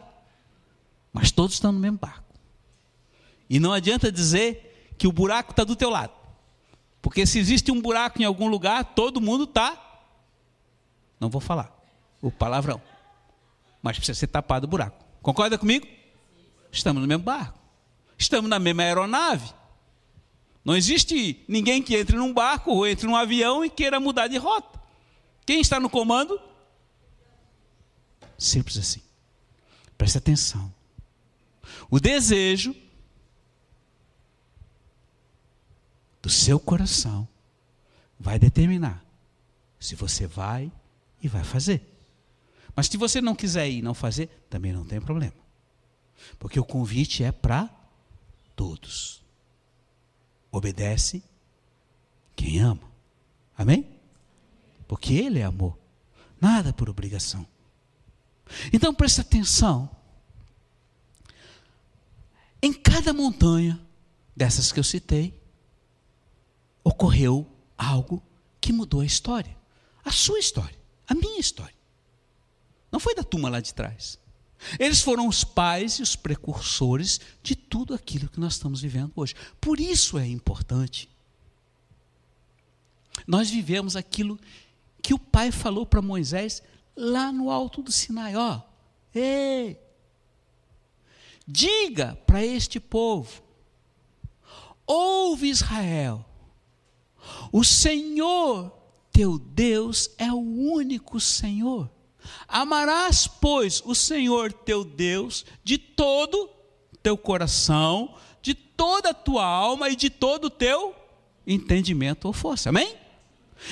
mas 1.12 1.30
todos 1.30 1.54
estão 1.54 1.72
no 1.72 1.78
mesmo 1.78 1.98
barco. 1.98 2.24
E 3.48 3.58
não 3.58 3.72
adianta 3.72 4.10
dizer 4.10 4.92
que 4.98 5.06
o 5.06 5.12
buraco 5.12 5.52
está 5.52 5.64
do 5.64 5.76
teu 5.76 5.90
lado, 5.90 6.12
porque 7.00 7.24
se 7.24 7.38
existe 7.38 7.70
um 7.70 7.80
buraco 7.80 8.20
em 8.20 8.24
algum 8.24 8.48
lugar, 8.48 8.84
todo 8.84 9.20
mundo 9.20 9.44
está. 9.44 9.80
Não 11.20 11.30
vou 11.30 11.40
falar 11.40 11.74
o 12.20 12.30
palavrão, 12.30 12.80
mas 13.80 13.96
precisa 13.96 14.18
ser 14.18 14.26
tapado 14.26 14.66
o 14.66 14.70
buraco. 14.70 15.04
Concorda 15.22 15.56
comigo? 15.56 15.86
Estamos 16.70 17.00
no 17.00 17.08
mesmo 17.08 17.22
barco, 17.22 17.58
estamos 18.18 18.50
na 18.50 18.58
mesma 18.58 18.82
aeronave. 18.82 19.57
Não 20.68 20.76
existe 20.76 21.42
ninguém 21.48 21.82
que 21.82 21.96
entre 21.96 22.14
num 22.14 22.30
barco 22.30 22.70
ou 22.70 22.86
entre 22.86 23.06
num 23.06 23.16
avião 23.16 23.64
e 23.64 23.70
queira 23.70 23.98
mudar 23.98 24.28
de 24.28 24.36
rota. 24.36 24.78
Quem 25.46 25.62
está 25.62 25.80
no 25.80 25.88
comando? 25.88 26.38
Simples 28.36 28.76
assim. 28.76 29.00
Preste 29.96 30.18
atenção. 30.18 30.70
O 31.88 31.98
desejo 31.98 32.76
do 36.20 36.28
seu 36.28 36.60
coração 36.60 37.26
vai 38.20 38.38
determinar 38.38 39.02
se 39.80 39.94
você 39.94 40.26
vai 40.26 40.70
e 41.22 41.28
vai 41.28 41.44
fazer. 41.44 41.80
Mas 42.76 42.88
se 42.88 42.98
você 42.98 43.22
não 43.22 43.34
quiser 43.34 43.70
ir 43.70 43.78
e 43.78 43.82
não 43.82 43.94
fazer, 43.94 44.26
também 44.50 44.74
não 44.74 44.84
tem 44.84 45.00
problema. 45.00 45.32
Porque 46.38 46.60
o 46.60 46.64
convite 46.64 47.24
é 47.24 47.32
para 47.32 47.70
todos. 48.54 49.26
Obedece 50.50 51.22
quem 52.34 52.60
ama. 52.60 52.88
Amém? 53.56 53.86
Porque 54.86 55.14
Ele 55.14 55.40
é 55.40 55.44
amor. 55.44 55.76
Nada 56.40 56.72
por 56.72 56.88
obrigação. 56.88 57.46
Então 58.72 58.94
preste 58.94 59.20
atenção. 59.20 59.90
Em 62.62 62.72
cada 62.72 63.12
montanha 63.12 63.80
dessas 64.34 64.72
que 64.72 64.80
eu 64.80 64.84
citei, 64.84 65.38
ocorreu 66.82 67.46
algo 67.76 68.22
que 68.60 68.72
mudou 68.72 69.00
a 69.00 69.06
história. 69.06 69.56
A 70.04 70.10
sua 70.10 70.38
história, 70.38 70.78
a 71.06 71.14
minha 71.14 71.38
história. 71.38 71.74
Não 72.90 72.98
foi 72.98 73.14
da 73.14 73.22
turma 73.22 73.50
lá 73.50 73.60
de 73.60 73.74
trás. 73.74 74.18
Eles 74.78 75.00
foram 75.00 75.28
os 75.28 75.44
pais 75.44 75.94
e 75.94 76.02
os 76.02 76.16
precursores 76.16 77.20
de 77.42 77.54
tudo 77.54 77.94
aquilo 77.94 78.28
que 78.28 78.40
nós 78.40 78.54
estamos 78.54 78.80
vivendo 78.80 79.12
hoje. 79.14 79.34
Por 79.60 79.78
isso 79.78 80.18
é 80.18 80.26
importante. 80.26 81.08
Nós 83.26 83.50
vivemos 83.50 83.96
aquilo 83.96 84.38
que 85.02 85.14
o 85.14 85.18
pai 85.18 85.50
falou 85.50 85.86
para 85.86 86.02
Moisés 86.02 86.62
lá 86.96 87.32
no 87.32 87.50
alto 87.50 87.82
do 87.82 87.92
Sinai, 87.92 88.36
ó. 88.36 88.60
Ei! 89.14 89.78
Diga 91.46 92.16
para 92.26 92.44
este 92.44 92.78
povo: 92.78 93.42
Ouve 94.86 95.48
Israel. 95.48 96.24
O 97.52 97.64
Senhor 97.64 98.72
teu 99.12 99.38
Deus 99.38 100.10
é 100.18 100.32
o 100.32 100.38
único 100.38 101.18
Senhor. 101.18 101.90
Amarás, 102.46 103.26
pois, 103.26 103.82
o 103.84 103.94
Senhor 103.94 104.52
teu 104.52 104.84
Deus 104.84 105.44
de 105.62 105.78
todo 105.78 106.50
teu 107.02 107.16
coração, 107.16 108.14
de 108.42 108.54
toda 108.54 109.10
a 109.10 109.14
tua 109.14 109.44
alma 109.44 109.88
e 109.88 109.96
de 109.96 110.10
todo 110.10 110.46
o 110.46 110.50
teu 110.50 110.94
entendimento 111.46 112.26
ou 112.26 112.32
força. 112.32 112.68
Amém? 112.68 112.94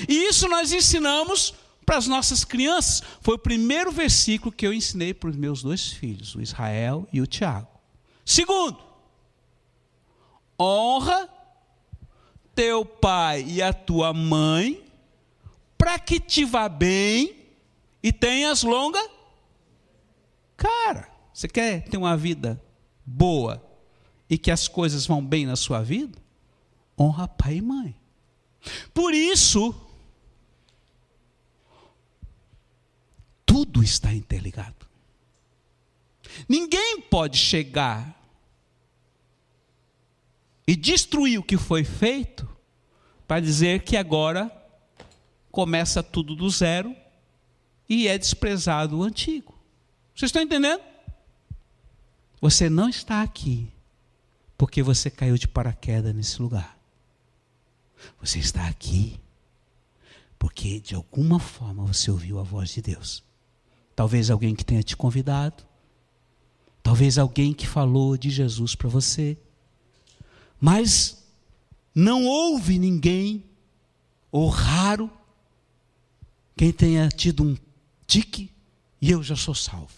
E 0.07 0.13
isso 0.27 0.47
nós 0.47 0.71
ensinamos 0.71 1.53
para 1.85 1.97
as 1.97 2.07
nossas 2.07 2.43
crianças. 2.43 3.01
Foi 3.21 3.35
o 3.35 3.39
primeiro 3.39 3.91
versículo 3.91 4.51
que 4.51 4.67
eu 4.67 4.73
ensinei 4.73 5.13
para 5.13 5.29
os 5.29 5.35
meus 5.35 5.61
dois 5.61 5.87
filhos, 5.87 6.35
o 6.35 6.41
Israel 6.41 7.07
e 7.13 7.21
o 7.21 7.27
Tiago. 7.27 7.69
Segundo, 8.25 8.77
honra 10.59 11.29
teu 12.53 12.83
pai 12.83 13.45
e 13.47 13.61
a 13.61 13.71
tua 13.71 14.13
mãe, 14.13 14.83
para 15.77 15.99
que 15.99 16.19
te 16.19 16.43
vá 16.43 16.67
bem 16.67 17.36
e 18.01 18.11
tenhas 18.11 18.63
longa. 18.63 18.99
Cara, 20.55 21.09
você 21.33 21.47
quer 21.47 21.83
ter 21.87 21.97
uma 21.97 22.17
vida 22.17 22.61
boa 23.05 23.63
e 24.29 24.37
que 24.37 24.51
as 24.51 24.67
coisas 24.67 25.05
vão 25.05 25.23
bem 25.25 25.45
na 25.45 25.55
sua 25.55 25.81
vida? 25.81 26.17
Honra 26.99 27.27
pai 27.27 27.57
e 27.57 27.61
mãe. 27.61 27.95
Por 28.93 29.13
isso, 29.13 29.73
tudo 33.45 33.83
está 33.83 34.13
interligado. 34.13 34.87
Ninguém 36.47 37.01
pode 37.01 37.37
chegar 37.37 38.15
e 40.67 40.75
destruir 40.75 41.39
o 41.39 41.43
que 41.43 41.57
foi 41.57 41.83
feito 41.83 42.47
para 43.27 43.39
dizer 43.39 43.83
que 43.83 43.95
agora 43.95 44.51
começa 45.51 46.03
tudo 46.03 46.35
do 46.35 46.49
zero 46.49 46.95
e 47.89 48.07
é 48.07 48.17
desprezado 48.17 48.97
o 48.97 49.03
antigo. 49.03 49.57
Vocês 50.15 50.29
estão 50.29 50.41
entendendo? 50.41 50.81
Você 52.41 52.69
não 52.69 52.89
está 52.89 53.21
aqui 53.21 53.71
porque 54.57 54.81
você 54.81 55.09
caiu 55.09 55.37
de 55.37 55.47
paraquedas 55.47 56.13
nesse 56.13 56.41
lugar. 56.41 56.77
Você 58.19 58.39
está 58.39 58.67
aqui 58.67 59.19
porque 60.39 60.79
de 60.79 60.95
alguma 60.95 61.39
forma 61.39 61.85
você 61.85 62.11
ouviu 62.11 62.39
a 62.39 62.43
voz 62.43 62.69
de 62.69 62.81
Deus. 62.81 63.23
Talvez 63.95 64.29
alguém 64.29 64.55
que 64.55 64.65
tenha 64.65 64.83
te 64.83 64.95
convidado, 64.95 65.63
talvez 66.83 67.17
alguém 67.17 67.53
que 67.53 67.67
falou 67.67 68.15
de 68.15 68.29
Jesus 68.29 68.75
para 68.75 68.89
você, 68.89 69.37
mas 70.59 71.23
não 71.93 72.25
houve 72.25 72.77
ninguém, 72.77 73.43
ou 74.31 74.49
raro, 74.49 75.09
quem 76.55 76.71
tenha 76.71 77.09
tido 77.09 77.43
um 77.43 77.55
tique 78.07 78.49
e 79.01 79.11
eu 79.11 79.21
já 79.21 79.35
sou 79.35 79.53
salvo. 79.53 79.93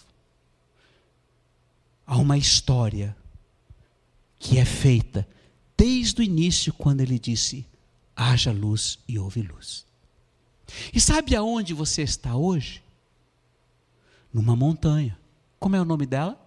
Há 2.05 2.17
uma 2.17 2.37
história 2.37 3.15
que 4.39 4.57
é 4.57 4.65
feita 4.65 5.27
desde 5.77 6.21
o 6.21 6.23
início, 6.23 6.73
quando 6.73 7.01
ele 7.01 7.19
disse: 7.19 7.65
haja 8.15 8.51
luz 8.51 8.99
e 9.07 9.19
houve 9.19 9.43
luz. 9.43 9.85
E 10.93 10.99
sabe 10.99 11.35
aonde 11.35 11.73
você 11.73 12.01
está 12.01 12.35
hoje? 12.35 12.83
Numa 14.33 14.55
montanha. 14.55 15.17
Como 15.59 15.75
é 15.75 15.81
o 15.81 15.85
nome 15.85 16.05
dela? 16.05 16.39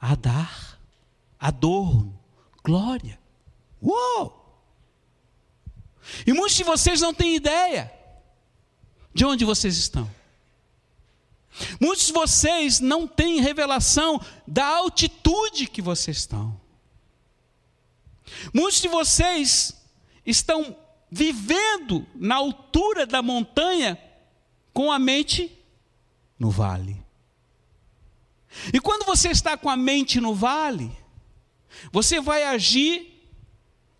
Adar, 0.00 0.78
Adorno, 1.38 2.18
Glória. 2.62 3.18
Uou! 3.80 4.42
E 6.26 6.32
muitos 6.32 6.56
de 6.56 6.64
vocês 6.64 7.00
não 7.00 7.14
têm 7.14 7.36
ideia 7.36 7.93
de 9.14 9.24
onde 9.24 9.44
vocês 9.44 9.78
estão. 9.78 10.10
Muitos 11.80 12.06
de 12.06 12.12
vocês 12.12 12.80
não 12.80 13.06
têm 13.06 13.40
revelação 13.40 14.20
da 14.46 14.66
altitude 14.66 15.68
que 15.68 15.80
vocês 15.80 16.18
estão. 16.18 16.60
Muitos 18.52 18.80
de 18.80 18.88
vocês 18.88 19.74
estão 20.26 20.76
vivendo 21.10 22.04
na 22.14 22.34
altura 22.34 23.06
da 23.06 23.22
montanha 23.22 23.96
com 24.72 24.90
a 24.90 24.98
mente 24.98 25.56
no 26.36 26.50
vale. 26.50 27.00
E 28.72 28.80
quando 28.80 29.04
você 29.04 29.28
está 29.28 29.56
com 29.56 29.70
a 29.70 29.76
mente 29.76 30.20
no 30.20 30.34
vale, 30.34 30.90
você 31.92 32.20
vai 32.20 32.42
agir 32.44 33.14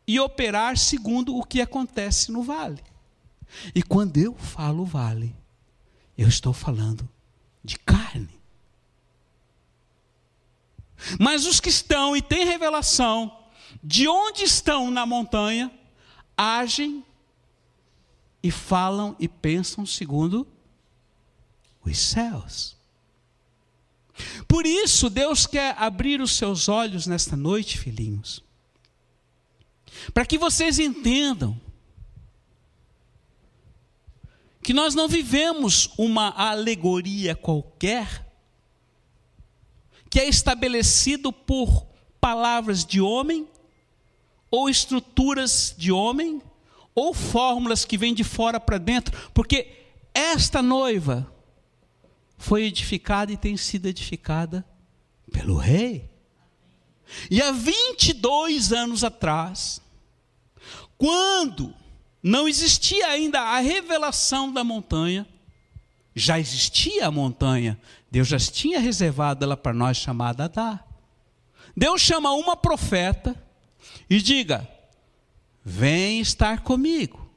e 0.06 0.18
operar 0.18 0.76
segundo 0.76 1.36
o 1.36 1.44
que 1.44 1.60
acontece 1.60 2.32
no 2.32 2.42
vale. 2.42 2.82
E 3.74 3.82
quando 3.82 4.18
eu 4.18 4.34
falo 4.34 4.84
vale, 4.84 5.34
eu 6.16 6.28
estou 6.28 6.52
falando 6.52 7.08
de 7.62 7.78
carne. 7.78 8.40
Mas 11.18 11.46
os 11.46 11.60
que 11.60 11.68
estão 11.68 12.16
e 12.16 12.22
têm 12.22 12.44
revelação 12.44 13.44
de 13.82 14.08
onde 14.08 14.44
estão 14.44 14.90
na 14.90 15.04
montanha, 15.04 15.70
agem 16.36 17.04
e 18.42 18.50
falam 18.50 19.16
e 19.18 19.28
pensam 19.28 19.84
segundo 19.84 20.46
os 21.82 21.98
céus. 21.98 22.76
Por 24.46 24.64
isso, 24.64 25.10
Deus 25.10 25.46
quer 25.46 25.74
abrir 25.78 26.20
os 26.20 26.36
seus 26.36 26.68
olhos 26.68 27.06
nesta 27.06 27.36
noite, 27.36 27.78
filhinhos, 27.78 28.42
para 30.12 30.24
que 30.24 30.38
vocês 30.38 30.78
entendam 30.78 31.60
que 34.64 34.72
nós 34.72 34.94
não 34.94 35.06
vivemos 35.06 35.90
uma 35.98 36.30
alegoria 36.30 37.36
qualquer, 37.36 38.26
que 40.08 40.18
é 40.18 40.26
estabelecido 40.26 41.30
por 41.30 41.86
palavras 42.18 42.82
de 42.82 42.98
homem, 42.98 43.46
ou 44.50 44.70
estruturas 44.70 45.74
de 45.76 45.92
homem, 45.92 46.40
ou 46.94 47.12
fórmulas 47.12 47.84
que 47.84 47.98
vêm 47.98 48.14
de 48.14 48.24
fora 48.24 48.58
para 48.58 48.78
dentro, 48.78 49.30
porque 49.34 49.68
esta 50.14 50.62
noiva 50.62 51.30
foi 52.38 52.64
edificada 52.64 53.30
e 53.30 53.36
tem 53.36 53.58
sido 53.58 53.86
edificada 53.86 54.64
pelo 55.30 55.56
rei. 55.56 56.08
E 57.30 57.42
há 57.42 57.52
22 57.52 58.72
anos 58.72 59.04
atrás, 59.04 59.78
quando 60.96 61.74
não 62.24 62.48
existia 62.48 63.08
ainda 63.08 63.38
a 63.38 63.58
revelação 63.58 64.50
da 64.50 64.64
montanha. 64.64 65.28
Já 66.14 66.40
existia 66.40 67.06
a 67.06 67.10
montanha. 67.10 67.78
Deus 68.10 68.28
já 68.28 68.38
tinha 68.38 68.80
reservado 68.80 69.44
ela 69.44 69.58
para 69.58 69.74
nós, 69.74 69.98
chamada 69.98 70.44
Adá. 70.44 70.82
Deus 71.76 72.00
chama 72.00 72.32
uma 72.32 72.56
profeta 72.56 73.36
e 74.08 74.22
diga: 74.22 74.66
Vem 75.62 76.18
estar 76.18 76.62
comigo, 76.62 77.30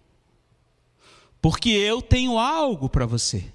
porque 1.42 1.70
eu 1.70 2.02
tenho 2.02 2.40
algo 2.40 2.88
para 2.88 3.06
você. 3.06 3.52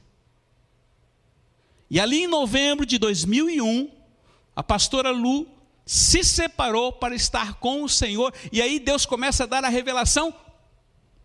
E 1.88 1.98
ali 1.98 2.24
em 2.24 2.26
novembro 2.26 2.84
de 2.84 2.98
2001, 2.98 3.90
a 4.54 4.62
pastora 4.62 5.10
Lu 5.10 5.46
se 5.86 6.22
separou 6.22 6.92
para 6.92 7.14
estar 7.14 7.54
com 7.54 7.82
o 7.82 7.88
Senhor, 7.88 8.34
e 8.52 8.60
aí 8.60 8.78
Deus 8.78 9.06
começa 9.06 9.44
a 9.44 9.46
dar 9.46 9.64
a 9.64 9.70
revelação 9.70 10.34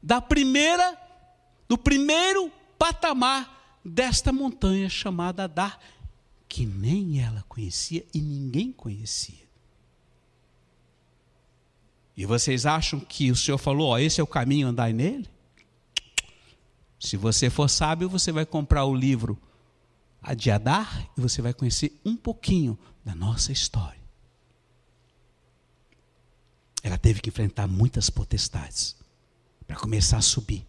da 0.07 0.21
primeira, 0.21 0.97
do 1.67 1.77
primeiro 1.77 2.49
patamar 2.79 3.77
desta 3.83 4.31
montanha 4.31 4.87
chamada 4.87 5.43
Adar, 5.43 5.77
que 6.47 6.65
nem 6.65 7.21
ela 7.21 7.43
conhecia 7.49 8.05
e 8.13 8.21
ninguém 8.21 8.71
conhecia. 8.71 9.45
E 12.15 12.25
vocês 12.25 12.65
acham 12.65 13.01
que 13.01 13.29
o 13.29 13.35
Senhor 13.35 13.57
falou, 13.57 13.89
ó, 13.89 13.99
esse 13.99 14.21
é 14.21 14.23
o 14.23 14.27
caminho, 14.27 14.69
andai 14.69 14.93
nele? 14.93 15.27
Se 16.97 17.17
você 17.17 17.49
for 17.49 17.69
sábio, 17.69 18.07
você 18.07 18.31
vai 18.31 18.45
comprar 18.45 18.85
o 18.85 18.95
livro 18.95 19.37
de 20.37 20.49
Adar 20.49 21.09
e 21.17 21.19
você 21.19 21.41
vai 21.41 21.53
conhecer 21.53 21.99
um 22.05 22.15
pouquinho 22.15 22.79
da 23.03 23.13
nossa 23.13 23.51
história. 23.51 23.99
Ela 26.81 26.97
teve 26.97 27.19
que 27.19 27.27
enfrentar 27.27 27.67
muitas 27.67 28.09
potestades 28.09 28.96
para 29.67 29.75
começar 29.75 30.17
a 30.17 30.21
subir 30.21 30.65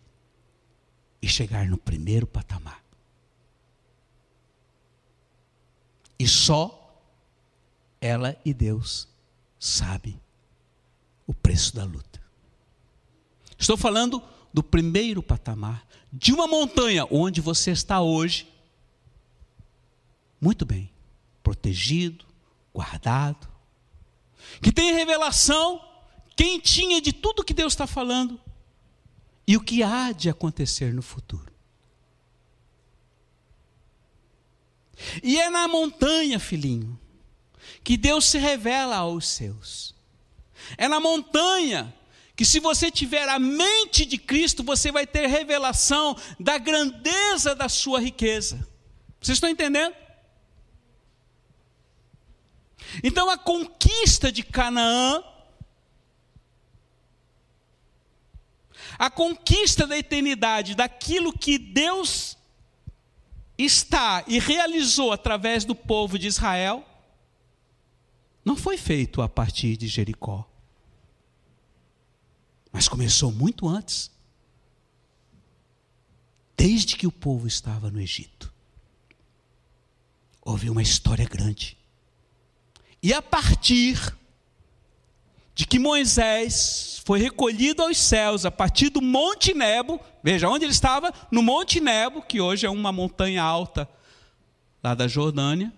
e 1.22 1.28
chegar 1.28 1.66
no 1.66 1.78
primeiro 1.78 2.26
patamar. 2.26 2.82
E 6.18 6.26
só 6.26 7.00
ela 8.00 8.36
e 8.44 8.52
Deus 8.52 9.08
sabem 9.58 10.20
o 11.26 11.32
preço 11.32 11.74
da 11.76 11.84
luta. 11.84 12.20
Estou 13.56 13.76
falando 13.76 14.20
do 14.52 14.62
primeiro 14.62 15.22
patamar 15.22 15.86
de 16.12 16.32
uma 16.32 16.46
montanha 16.48 17.06
onde 17.10 17.40
você 17.40 17.70
está 17.70 18.00
hoje. 18.00 18.52
Muito 20.40 20.64
bem, 20.64 20.90
protegido, 21.42 22.24
guardado, 22.72 23.48
que 24.60 24.72
tem 24.72 24.94
revelação 24.94 25.84
quentinha 26.34 27.00
de 27.00 27.12
tudo 27.12 27.44
que 27.44 27.54
Deus 27.54 27.72
está 27.72 27.86
falando 27.86 28.40
e 29.48 29.56
o 29.56 29.60
que 29.62 29.82
há 29.82 30.12
de 30.12 30.28
acontecer 30.28 30.92
no 30.92 31.00
futuro. 31.00 31.50
E 35.22 35.40
é 35.40 35.48
na 35.48 35.66
montanha, 35.66 36.38
filhinho, 36.38 37.00
que 37.82 37.96
Deus 37.96 38.26
se 38.26 38.36
revela 38.36 38.96
aos 38.96 39.26
seus. 39.26 39.94
É 40.76 40.86
na 40.86 41.00
montanha 41.00 41.94
que, 42.36 42.44
se 42.44 42.60
você 42.60 42.90
tiver 42.90 43.26
a 43.26 43.38
mente 43.38 44.04
de 44.04 44.18
Cristo, 44.18 44.62
você 44.62 44.92
vai 44.92 45.06
ter 45.06 45.26
revelação 45.26 46.14
da 46.38 46.58
grandeza 46.58 47.54
da 47.54 47.70
sua 47.70 48.00
riqueza. 48.00 48.68
Vocês 49.18 49.36
estão 49.36 49.48
entendendo? 49.48 49.94
Então, 53.02 53.30
a 53.30 53.38
conquista 53.38 54.30
de 54.30 54.42
Canaã 54.42 55.24
A 58.98 59.08
conquista 59.08 59.86
da 59.86 59.96
eternidade, 59.96 60.74
daquilo 60.74 61.32
que 61.32 61.56
Deus 61.56 62.36
está 63.56 64.24
e 64.26 64.38
realizou 64.38 65.12
através 65.12 65.64
do 65.64 65.74
povo 65.74 66.18
de 66.18 66.26
Israel, 66.26 66.84
não 68.44 68.56
foi 68.56 68.76
feito 68.76 69.22
a 69.22 69.28
partir 69.28 69.76
de 69.76 69.86
Jericó. 69.86 70.48
Mas 72.72 72.88
começou 72.88 73.30
muito 73.30 73.68
antes. 73.68 74.10
Desde 76.56 76.96
que 76.96 77.06
o 77.06 77.12
povo 77.12 77.46
estava 77.46 77.90
no 77.90 78.00
Egito. 78.00 78.52
Houve 80.42 80.70
uma 80.70 80.82
história 80.82 81.26
grande. 81.26 81.76
E 83.02 83.12
a 83.12 83.22
partir 83.22 84.17
de 85.58 85.66
que 85.66 85.76
Moisés 85.76 87.02
foi 87.04 87.18
recolhido 87.18 87.82
aos 87.82 87.98
céus 87.98 88.46
a 88.46 88.50
partir 88.50 88.90
do 88.90 89.02
Monte 89.02 89.52
Nebo. 89.52 89.98
Veja 90.22 90.48
onde 90.48 90.64
ele 90.64 90.70
estava? 90.70 91.12
No 91.32 91.42
Monte 91.42 91.80
Nebo, 91.80 92.22
que 92.22 92.40
hoje 92.40 92.64
é 92.64 92.70
uma 92.70 92.92
montanha 92.92 93.42
alta 93.42 93.88
lá 94.80 94.94
da 94.94 95.08
Jordânia. 95.08 95.72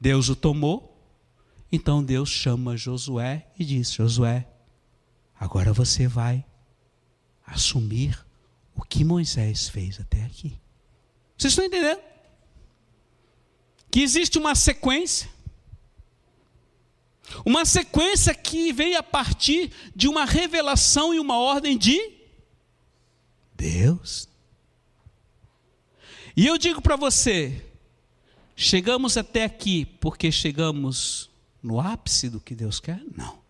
Deus 0.00 0.28
o 0.28 0.34
tomou. 0.34 1.00
Então 1.70 2.02
Deus 2.02 2.30
chama 2.30 2.76
Josué 2.76 3.46
e 3.56 3.64
diz: 3.64 3.92
Josué, 3.92 4.44
agora 5.38 5.72
você 5.72 6.08
vai 6.08 6.44
assumir 7.46 8.18
o 8.74 8.82
que 8.82 9.04
Moisés 9.04 9.68
fez 9.68 10.00
até 10.00 10.24
aqui. 10.24 10.58
Vocês 11.38 11.52
estão 11.52 11.64
entendendo? 11.64 12.00
Que 13.88 14.00
existe 14.00 14.36
uma 14.36 14.56
sequência 14.56 15.30
uma 17.44 17.64
sequência 17.64 18.34
que 18.34 18.72
veio 18.72 18.98
a 18.98 19.02
partir 19.02 19.72
de 19.94 20.08
uma 20.08 20.24
revelação 20.24 21.14
e 21.14 21.20
uma 21.20 21.38
ordem 21.38 21.78
de 21.78 21.98
Deus. 23.54 24.28
E 26.36 26.46
eu 26.46 26.56
digo 26.58 26.80
para 26.80 26.96
você, 26.96 27.64
chegamos 28.56 29.16
até 29.16 29.44
aqui 29.44 29.84
porque 29.84 30.32
chegamos 30.32 31.30
no 31.62 31.80
ápice 31.80 32.28
do 32.28 32.40
que 32.40 32.54
Deus 32.54 32.80
quer? 32.80 33.00
Não. 33.16 33.40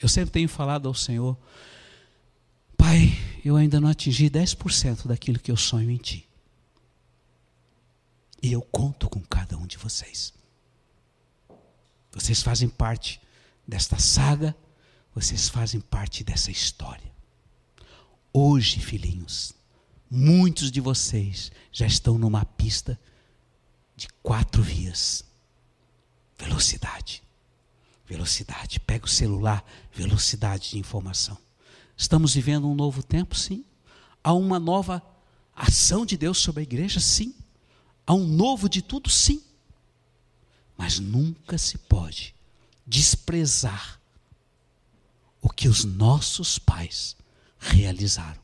Eu 0.00 0.08
sempre 0.08 0.32
tenho 0.32 0.48
falado 0.48 0.88
ao 0.88 0.94
Senhor, 0.94 1.36
Pai, 2.76 3.16
eu 3.44 3.54
ainda 3.56 3.80
não 3.80 3.88
atingi 3.88 4.28
10% 4.28 5.06
daquilo 5.06 5.38
que 5.38 5.52
eu 5.52 5.56
sonho 5.56 5.90
em 5.90 5.96
Ti. 5.96 6.28
E 8.42 8.50
eu 8.50 8.60
conto 8.60 9.08
com 9.08 9.20
cada 9.20 9.56
um 9.56 9.64
de 9.64 9.78
vocês. 9.78 10.34
Vocês 12.12 12.42
fazem 12.42 12.68
parte 12.68 13.20
desta 13.66 13.98
saga, 13.98 14.54
vocês 15.14 15.48
fazem 15.48 15.80
parte 15.80 16.22
dessa 16.22 16.50
história. 16.50 17.10
Hoje, 18.32 18.80
filhinhos, 18.80 19.54
muitos 20.10 20.70
de 20.70 20.80
vocês 20.80 21.50
já 21.70 21.86
estão 21.86 22.18
numa 22.18 22.44
pista 22.44 22.98
de 23.96 24.08
quatro 24.22 24.62
vias. 24.62 25.24
Velocidade. 26.38 27.22
Velocidade. 28.06 28.80
Pega 28.80 29.06
o 29.06 29.08
celular, 29.08 29.64
velocidade 29.92 30.70
de 30.70 30.78
informação. 30.78 31.36
Estamos 31.96 32.34
vivendo 32.34 32.68
um 32.68 32.74
novo 32.74 33.02
tempo, 33.02 33.36
sim. 33.36 33.64
Há 34.24 34.32
uma 34.32 34.58
nova 34.58 35.02
ação 35.54 36.04
de 36.04 36.16
Deus 36.16 36.38
sobre 36.38 36.60
a 36.60 36.62
igreja, 36.62 37.00
sim. 37.00 37.34
Há 38.06 38.14
um 38.14 38.26
novo 38.26 38.68
de 38.68 38.82
tudo, 38.82 39.08
sim. 39.08 39.42
Mas 40.76 40.98
nunca 40.98 41.58
se 41.58 41.78
pode 41.78 42.34
desprezar 42.86 44.00
o 45.40 45.48
que 45.48 45.68
os 45.68 45.84
nossos 45.84 46.58
pais 46.58 47.16
realizaram. 47.58 48.40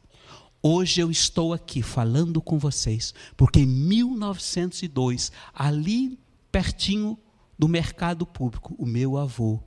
Hoje 0.60 1.00
eu 1.00 1.10
estou 1.10 1.52
aqui 1.52 1.82
falando 1.82 2.42
com 2.42 2.58
vocês, 2.58 3.14
porque 3.36 3.60
em 3.60 3.66
1902, 3.66 5.30
ali 5.54 6.18
pertinho 6.50 7.18
do 7.58 7.68
mercado 7.68 8.26
público, 8.26 8.74
o 8.78 8.84
meu 8.84 9.16
avô 9.16 9.60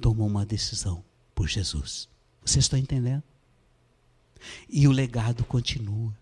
tomou 0.00 0.26
uma 0.26 0.44
decisão 0.44 1.04
por 1.34 1.48
Jesus. 1.48 2.08
Vocês 2.44 2.64
estão 2.64 2.78
entendendo? 2.78 3.22
E 4.68 4.86
o 4.86 4.92
legado 4.92 5.44
continua. 5.44 6.16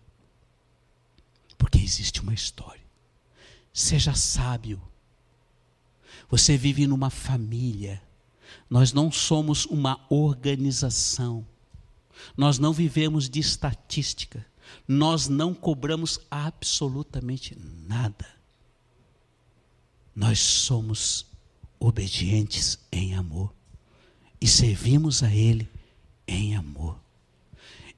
Porque 1.57 1.79
existe 1.79 2.21
uma 2.21 2.33
história. 2.33 2.81
Seja 3.73 4.13
sábio 4.13 4.81
você 6.31 6.55
vive 6.55 6.87
numa 6.87 7.09
família. 7.09 8.01
Nós 8.69 8.93
não 8.93 9.11
somos 9.11 9.65
uma 9.65 9.99
organização. 10.09 11.45
Nós 12.37 12.57
não 12.57 12.71
vivemos 12.71 13.29
de 13.29 13.41
estatística. 13.41 14.45
Nós 14.87 15.27
não 15.27 15.53
cobramos 15.53 16.21
absolutamente 16.31 17.57
nada. 17.85 18.25
Nós 20.15 20.39
somos 20.39 21.25
obedientes 21.77 22.79
em 22.91 23.13
amor 23.13 23.53
e 24.39 24.47
servimos 24.47 25.23
a 25.23 25.33
Ele 25.33 25.69
em 26.25 26.55
amor. 26.55 26.97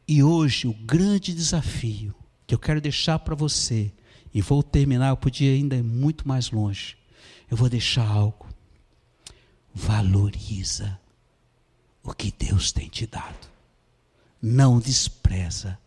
E 0.08 0.24
hoje 0.24 0.68
o 0.68 0.74
grande 0.74 1.34
desafio 1.34 2.16
que 2.48 2.56
eu 2.56 2.60
quero 2.60 2.82
deixar 2.82 3.20
para 3.20 3.36
você, 3.36 3.92
e 4.34 4.42
vou 4.42 4.64
terminar, 4.64 5.10
eu 5.10 5.18
podia 5.18 5.54
ainda 5.54 5.76
ir 5.76 5.84
muito 5.84 6.28
mais 6.28 6.50
longe, 6.50 6.98
eu 7.54 7.58
vou 7.58 7.70
deixar 7.70 8.08
algo. 8.08 8.50
Valoriza 9.76 11.00
o 12.02 12.12
que 12.12 12.32
Deus 12.32 12.72
tem 12.72 12.90
te 12.90 13.06
dado. 13.06 13.48
Não 14.42 14.80
despreza 14.80 15.80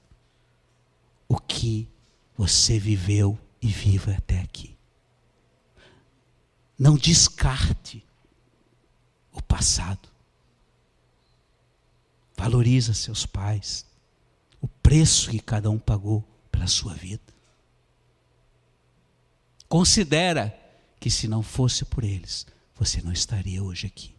o 1.27 1.41
que 1.41 1.89
você 2.37 2.79
viveu 2.79 3.37
e 3.61 3.67
vive 3.67 4.13
até 4.13 4.39
aqui. 4.39 4.79
Não 6.79 6.95
descarte 6.97 8.07
o 9.33 9.43
passado. 9.43 10.09
Valoriza 12.37 12.95
seus 12.95 13.27
pais, 13.27 13.85
o 14.61 14.69
preço 14.69 15.31
que 15.31 15.41
cada 15.41 15.69
um 15.69 15.81
pagou 15.81 16.23
pela 16.49 16.69
sua 16.69 16.95
vida. 16.95 17.35
Considera 19.69 20.66
que 21.07 21.11
se 21.13 21.29
não 21.29 21.41
fosse 21.41 21.85
por 21.85 22.03
eles, 22.03 22.45
você 22.75 23.01
não 23.01 23.13
estaria 23.13 23.63
hoje 23.63 23.87
aqui. 23.87 24.13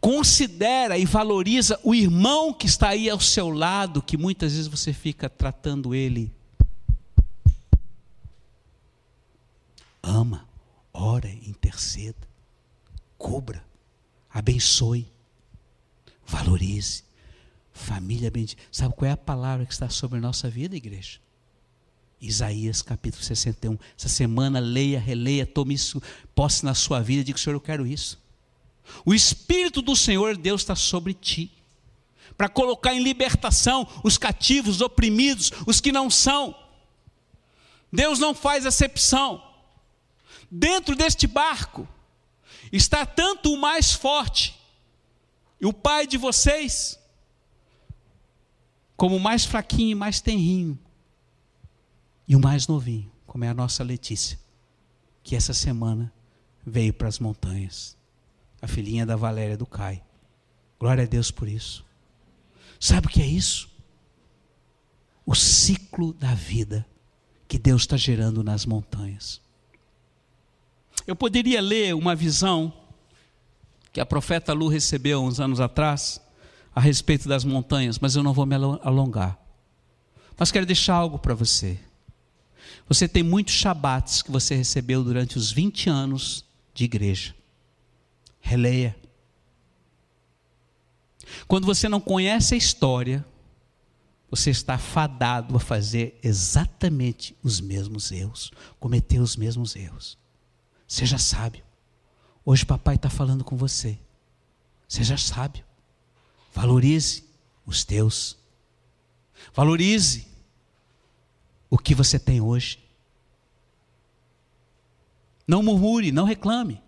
Considera 0.00 0.98
e 0.98 1.04
valoriza 1.04 1.78
o 1.84 1.94
irmão 1.94 2.52
que 2.52 2.66
está 2.66 2.88
aí 2.88 3.08
ao 3.08 3.20
seu 3.20 3.50
lado, 3.50 4.02
que 4.02 4.16
muitas 4.16 4.50
vezes 4.50 4.66
você 4.66 4.92
fica 4.92 5.30
tratando 5.30 5.94
ele. 5.94 6.34
Ama, 10.02 10.44
ora, 10.92 11.28
interceda, 11.28 12.26
cubra, 13.16 13.64
abençoe, 14.28 15.06
valorize. 16.26 17.04
Família 17.72 18.28
bendita. 18.28 18.60
Sabe 18.72 18.92
qual 18.96 19.08
é 19.08 19.12
a 19.12 19.16
palavra 19.16 19.64
que 19.64 19.72
está 19.72 19.88
sobre 19.88 20.18
a 20.18 20.20
nossa 20.20 20.50
vida, 20.50 20.74
igreja? 20.74 21.20
Isaías 22.20 22.82
capítulo 22.82 23.22
61. 23.22 23.78
Essa 23.96 24.08
semana, 24.08 24.58
leia, 24.58 25.00
releia, 25.00 25.46
tome 25.46 25.74
isso, 25.74 26.02
posse 26.34 26.64
na 26.64 26.74
sua 26.74 27.00
vida 27.00 27.24
diga: 27.24 27.38
Senhor, 27.38 27.54
eu 27.54 27.60
quero 27.60 27.86
isso. 27.86 28.18
O 29.04 29.14
Espírito 29.14 29.80
do 29.80 29.96
Senhor 29.96 30.36
Deus 30.36 30.60
está 30.60 30.74
sobre 30.74 31.14
ti, 31.14 31.50
para 32.36 32.48
colocar 32.48 32.92
em 32.92 33.02
libertação 33.02 33.86
os 34.04 34.18
cativos, 34.18 34.76
os 34.76 34.80
oprimidos, 34.82 35.50
os 35.66 35.80
que 35.80 35.92
não 35.92 36.10
são. 36.10 36.54
Deus 37.92 38.18
não 38.18 38.34
faz 38.34 38.66
acepção. 38.66 39.42
Dentro 40.50 40.94
deste 40.94 41.26
barco 41.26 41.88
está 42.72 43.06
tanto 43.06 43.52
o 43.52 43.58
mais 43.58 43.92
forte, 43.92 44.58
e 45.60 45.66
o 45.66 45.72
pai 45.72 46.06
de 46.06 46.18
vocês, 46.18 46.98
como 48.96 49.16
o 49.16 49.20
mais 49.20 49.44
fraquinho 49.44 49.90
e 49.90 49.94
mais 49.94 50.20
tenrinho, 50.20 50.78
e 52.30 52.36
o 52.36 52.40
mais 52.40 52.68
novinho, 52.68 53.10
como 53.26 53.44
é 53.44 53.48
a 53.48 53.54
nossa 53.54 53.82
Letícia, 53.82 54.38
que 55.20 55.34
essa 55.34 55.52
semana 55.52 56.12
veio 56.64 56.94
para 56.94 57.08
as 57.08 57.18
montanhas 57.18 57.98
a 58.62 58.68
filhinha 58.68 59.04
da 59.04 59.16
Valéria 59.16 59.56
do 59.56 59.66
Cai. 59.66 60.00
Glória 60.78 61.02
a 61.02 61.06
Deus 61.08 61.32
por 61.32 61.48
isso. 61.48 61.84
Sabe 62.78 63.08
o 63.08 63.10
que 63.10 63.20
é 63.20 63.26
isso? 63.26 63.68
O 65.26 65.34
ciclo 65.34 66.12
da 66.12 66.32
vida 66.32 66.86
que 67.48 67.58
Deus 67.58 67.82
está 67.82 67.96
gerando 67.96 68.44
nas 68.44 68.64
montanhas. 68.64 69.40
Eu 71.08 71.16
poderia 71.16 71.60
ler 71.60 71.96
uma 71.96 72.14
visão 72.14 72.72
que 73.92 74.00
a 74.00 74.06
profeta 74.06 74.52
Lu 74.52 74.68
recebeu 74.68 75.20
uns 75.20 75.40
anos 75.40 75.58
atrás 75.58 76.20
a 76.72 76.80
respeito 76.80 77.28
das 77.28 77.44
montanhas, 77.44 77.98
mas 77.98 78.14
eu 78.14 78.22
não 78.22 78.32
vou 78.32 78.46
me 78.46 78.54
alongar. 78.54 79.36
Mas 80.38 80.52
quero 80.52 80.64
deixar 80.64 80.94
algo 80.94 81.18
para 81.18 81.34
você. 81.34 81.89
Você 82.90 83.06
tem 83.06 83.22
muitos 83.22 83.54
shabates 83.54 84.20
que 84.20 84.32
você 84.32 84.56
recebeu 84.56 85.04
durante 85.04 85.38
os 85.38 85.52
20 85.52 85.88
anos 85.88 86.44
de 86.74 86.84
igreja. 86.84 87.32
Releia. 88.40 88.96
Quando 91.46 91.66
você 91.66 91.88
não 91.88 92.00
conhece 92.00 92.52
a 92.52 92.56
história, 92.56 93.24
você 94.28 94.50
está 94.50 94.76
fadado 94.76 95.56
a 95.56 95.60
fazer 95.60 96.18
exatamente 96.20 97.36
os 97.44 97.60
mesmos 97.60 98.10
erros, 98.10 98.50
cometer 98.80 99.20
os 99.20 99.36
mesmos 99.36 99.76
erros. 99.76 100.18
Seja 100.88 101.16
sábio. 101.16 101.62
Hoje 102.44 102.66
papai 102.66 102.96
está 102.96 103.08
falando 103.08 103.44
com 103.44 103.56
você. 103.56 103.96
Seja 104.88 105.16
sábio. 105.16 105.64
Valorize 106.52 107.22
os 107.64 107.84
teus. 107.84 108.36
Valorize 109.54 110.26
o 111.70 111.78
que 111.78 111.94
você 111.94 112.18
tem 112.18 112.40
hoje. 112.40 112.78
Não 115.46 115.62
murmure, 115.62 116.12
não 116.12 116.24
reclame. 116.24 116.82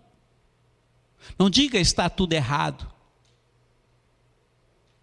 Não 1.39 1.49
diga 1.49 1.79
está 1.79 2.09
tudo 2.09 2.33
errado. 2.33 2.91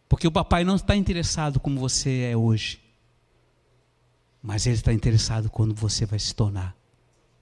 Porque 0.08 0.26
o 0.26 0.32
papai 0.32 0.64
não 0.64 0.76
está 0.76 0.94
interessado 0.94 1.58
como 1.58 1.80
você 1.80 2.30
é 2.30 2.36
hoje. 2.36 2.80
Mas 4.42 4.66
ele 4.66 4.76
está 4.76 4.92
interessado 4.92 5.48
quando 5.48 5.74
você 5.74 6.04
vai 6.04 6.18
se 6.18 6.34
tornar 6.34 6.76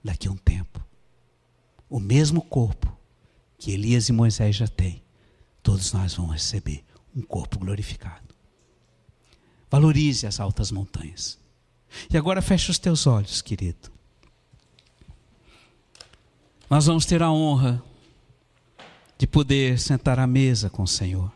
daqui 0.03 0.28
a 0.28 0.30
um 0.30 0.36
tempo. 0.36 0.84
O 1.89 1.99
mesmo 1.99 2.43
corpo 2.43 2.97
que 3.57 3.72
Elias 3.72 4.09
e 4.09 4.12
Moisés 4.12 4.57
já 4.57 4.68
têm, 4.68 5.03
todos 5.62 5.93
nós 5.93 6.14
vamos 6.14 6.32
receber 6.32 6.84
um 7.14 7.22
corpo 7.22 7.59
glorificado. 7.59 8.34
Valorize 9.70 10.26
as 10.26 10.41
altas 10.41 10.70
montanhas. 10.70 11.38
E 12.12 12.16
agora 12.16 12.43
feche 12.43 12.70
os 12.70 12.78
teus 12.78 13.07
olhos, 13.07 13.43
querido. 13.43 13.91
Nós 16.68 16.86
vamos 16.86 17.07
ter 17.07 17.22
a 17.22 17.30
honra 17.30 17.82
de 19.16 19.26
poder 19.26 19.78
sentar 19.78 20.18
à 20.18 20.26
mesa 20.26 20.70
com 20.70 20.82
o 20.82 20.89
Senhor. 20.89 21.32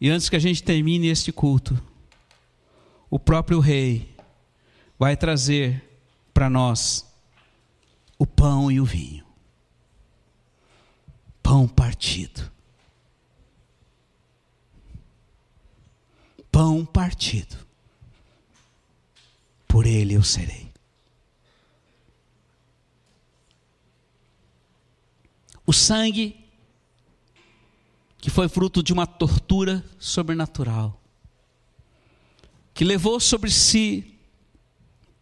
E 0.00 0.10
antes 0.10 0.28
que 0.28 0.36
a 0.36 0.40
gente 0.40 0.62
termine 0.62 1.08
este 1.08 1.32
culto, 1.32 1.80
o 3.08 3.18
próprio 3.18 3.60
Rei 3.60 4.14
vai 4.98 5.16
trazer 5.16 5.82
para 6.34 6.50
nós 6.50 7.06
o 8.18 8.26
pão 8.26 8.70
e 8.70 8.80
o 8.80 8.84
vinho. 8.84 9.24
Pão 11.42 11.68
partido. 11.68 12.50
Pão 16.50 16.84
partido. 16.84 17.65
Por 19.76 19.84
ele 19.84 20.14
eu 20.14 20.22
serei. 20.22 20.72
O 25.66 25.72
sangue 25.74 26.48
que 28.16 28.30
foi 28.30 28.48
fruto 28.48 28.82
de 28.82 28.94
uma 28.94 29.06
tortura 29.06 29.84
sobrenatural, 29.98 30.98
que 32.72 32.86
levou 32.86 33.20
sobre 33.20 33.50
si 33.50 34.18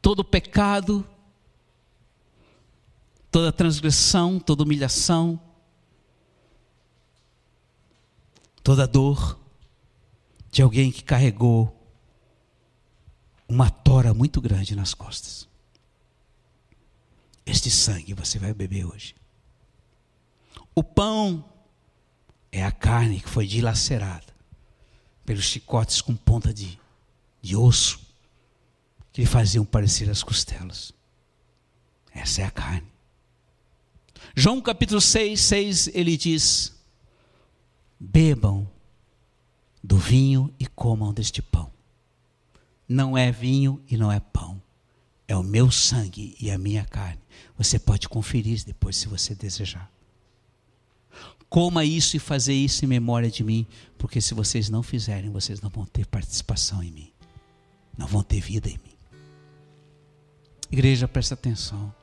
todo 0.01 0.21
o 0.21 0.25
pecado, 0.25 1.05
toda 3.33 3.51
transgressão, 3.51 4.39
toda 4.39 4.63
humilhação, 4.63 5.41
toda 8.63 8.87
dor 8.87 9.37
de 10.53 10.63
alguém 10.63 10.93
que 10.93 11.03
carregou 11.03 11.74
uma 13.49 13.71
tora 13.71 14.15
muito 14.15 14.41
grande 14.41 14.75
nas 14.75 14.95
costas. 14.95 15.49
Este 17.47 17.71
sangue 17.71 18.15
você 18.15 18.39
vai 18.39 18.55
beber 18.55 18.87
hoje. 18.87 19.15
O 20.75 20.83
pão 20.83 21.45
é 22.51 22.65
a 22.65 22.73
carne 22.73 23.21
que 23.21 23.29
foi 23.29 23.47
dilacerada 23.47 24.33
pelos 25.25 25.45
chicotes 25.45 26.01
com 26.01 26.15
ponta 26.15 26.53
de, 26.53 26.79
de 27.43 27.57
osso 27.57 28.01
que 29.13 29.21
lhe 29.21 29.27
faziam 29.27 29.65
parecer 29.65 30.11
as 30.11 30.23
costelas. 30.23 30.93
Essa 32.13 32.43
é 32.43 32.45
a 32.45 32.51
carne. 32.51 32.87
João 34.35 34.61
capítulo 34.61 35.01
6, 35.01 35.41
6, 35.41 35.89
ele 35.89 36.17
diz: 36.17 36.75
Bebam 37.99 38.69
do 39.83 39.99
vinho 39.99 40.53
e 40.59 40.67
comam 40.67 41.13
deste 41.13 41.43
pão. 41.43 41.74
Não 42.89 43.17
é 43.17 43.31
vinho 43.31 43.83
e 43.89 43.97
não 43.97 44.11
é 44.11 44.21
pão. 44.21 44.61
É 45.27 45.37
o 45.37 45.43
meu 45.43 45.71
sangue 45.71 46.37
e 46.41 46.51
a 46.51 46.59
minha 46.59 46.85
carne. 46.85 47.21
Você 47.57 47.79
pode 47.79 48.09
conferir 48.09 48.63
depois 48.65 48.97
se 48.97 49.09
você 49.09 49.35
desejar. 49.35 49.91
Coma 51.49 51.85
isso 51.85 52.17
e 52.17 52.19
fazer 52.19 52.53
isso 52.53 52.85
em 52.85 52.89
memória 52.89 53.31
de 53.31 53.45
mim, 53.45 53.67
porque 53.97 54.21
se 54.21 54.35
vocês 54.35 54.69
não 54.69 54.83
fizerem, 54.83 55.31
vocês 55.31 55.61
não 55.61 55.71
vão 55.71 55.87
ter 55.87 56.05
participação 56.05 56.83
em 56.83 56.91
mim, 56.91 57.13
não 57.97 58.09
vão 58.09 58.25
ter 58.25 58.41
vida 58.41 58.69
em 58.69 58.73
mim. 58.73 58.97
Igreja, 60.71 61.07
presta 61.07 61.35
atenção. 61.35 61.95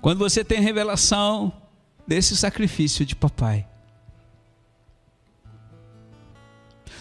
Quando 0.00 0.18
você 0.18 0.44
tem 0.44 0.60
revelação 0.60 1.52
desse 2.06 2.36
sacrifício 2.36 3.04
de 3.04 3.16
papai, 3.16 3.66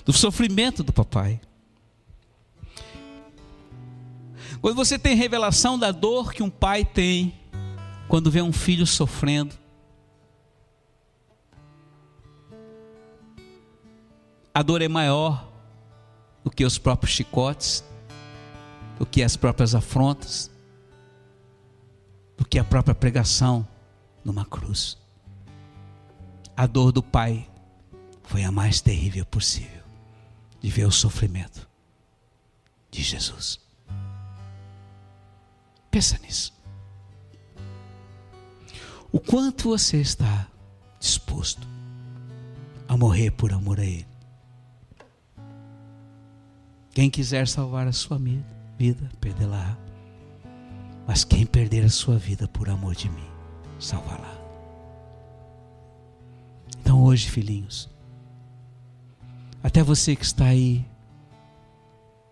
do 0.05 0.11
sofrimento 0.11 0.83
do 0.83 0.91
papai, 0.91 1.39
quando 4.63 4.75
você 4.75 4.97
tem 4.97 5.15
revelação 5.15 5.77
da 5.77 5.91
dor 5.91 6.31
que 6.33 6.41
um 6.41 6.49
pai 6.49 6.85
tem 6.85 7.37
quando 8.07 8.31
vê 8.31 8.41
um 8.41 8.53
filho 8.53 8.87
sofrendo, 8.87 9.55
a 14.53 14.61
dor 14.61 14.81
é 14.81 14.87
maior 14.87 15.51
do 16.43 16.51
que 16.51 16.63
os 16.63 16.77
próprios 16.77 17.13
chicotes, 17.13 17.83
do 18.97 19.05
que 19.05 19.21
as 19.21 19.35
próprias 19.35 19.75
afrontas, 19.75 20.49
do 22.37 22.45
que 22.45 22.57
a 22.57 22.63
própria 22.63 22.95
pregação 22.95 23.67
numa 24.23 24.45
cruz. 24.45 24.97
A 26.55 26.67
dor 26.67 26.91
do 26.91 27.03
pai 27.03 27.49
foi 28.23 28.43
a 28.43 28.51
mais 28.51 28.79
terrível 28.79 29.25
possível 29.25 29.82
de 30.63 30.69
ver 30.71 30.85
o 30.85 30.91
sofrimento 30.91 31.69
de 32.89 33.03
Jesus. 33.03 33.59
Pensa 35.91 36.17
nisso. 36.17 36.53
o 39.13 39.19
quanto 39.19 39.69
você 39.69 40.01
está 40.01 40.47
disposto 40.99 41.67
a 42.87 42.97
morrer 42.97 43.29
por 43.29 43.53
amor 43.53 43.79
a 43.79 43.85
Ele. 43.85 44.07
Quem 46.91 47.11
quiser 47.11 47.47
salvar 47.47 47.87
a 47.87 47.91
sua 47.91 48.19
vida, 48.77 49.11
perdê-la. 49.21 49.77
Mas 51.07 51.23
quem 51.23 51.45
perder 51.45 51.85
a 51.85 51.89
sua 51.89 52.17
vida 52.17 52.47
por 52.47 52.69
amor 52.69 52.95
de 52.95 53.07
mim, 53.09 53.27
salvará. 53.79 54.33
Então 56.79 57.03
hoje, 57.03 57.29
filhinhos, 57.29 57.89
até 59.63 59.81
você 59.81 60.15
que 60.15 60.25
está 60.25 60.45
aí 60.45 60.85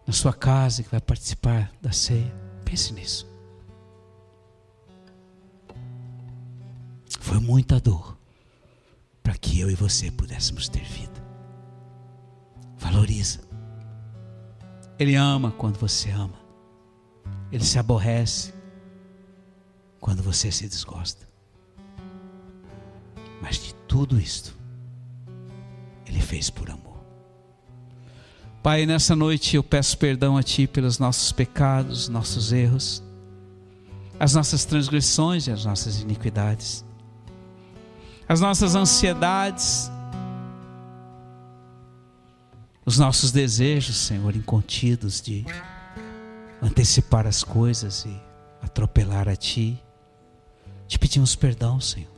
na 0.06 0.14
sua 0.14 0.34
casa, 0.34 0.84
que 0.84 0.90
vai 0.90 1.00
participar 1.00 1.72
da 1.82 1.94
ceia, 1.94 2.32
pense 2.66 2.94
nisso. 2.94 3.26
Foi 7.20 7.40
muita 7.40 7.80
dor 7.80 8.18
para 9.24 9.38
que 9.38 9.60
eu 9.60 9.72
e 9.72 9.76
você 9.76 10.12
pudéssemos 10.12 10.68
ter 10.68 10.84
vida. 10.84 11.24
Valoriza. 12.78 13.40
Ele 15.00 15.16
ama 15.16 15.52
quando 15.52 15.78
você 15.78 16.12
ama. 16.12 16.40
Ele 17.52 17.64
se 17.64 17.80
aborrece 17.80 18.54
quando 20.00 20.22
você 20.22 20.52
se 20.52 20.68
desgosta. 20.68 21.28
Mas 23.42 23.58
de 23.58 23.74
tudo 23.88 24.20
isto, 24.20 24.58
Ele 26.06 26.20
fez 26.20 26.50
por 26.50 26.70
amor. 26.70 26.91
Pai, 28.64 28.86
nessa 28.86 29.16
noite 29.16 29.56
eu 29.56 29.64
peço 29.64 29.98
perdão 29.98 30.38
a 30.38 30.44
Ti 30.44 30.68
pelos 30.68 31.00
nossos 31.00 31.32
pecados, 31.32 32.08
nossos 32.08 32.54
erros, 32.54 33.02
as 34.20 34.36
nossas 34.36 34.66
transgressões 34.66 35.48
e 35.48 35.52
as 35.52 35.66
nossas 35.66 36.00
iniquidades, 36.00 36.86
as 38.30 38.40
nossas 38.40 38.76
ansiedades, 38.76 39.90
os 42.86 43.00
nossos 43.00 43.32
desejos, 43.32 43.98
Senhor, 43.98 44.36
incontidos 44.36 45.20
de 45.20 45.44
antecipar 46.62 47.26
as 47.26 47.44
coisas 47.44 48.06
e 48.06 48.16
atropelar 48.62 49.28
a 49.28 49.36
Ti. 49.36 49.82
Te 50.88 51.00
pedimos 51.00 51.36
perdão, 51.36 51.82
Senhor. 51.82 52.12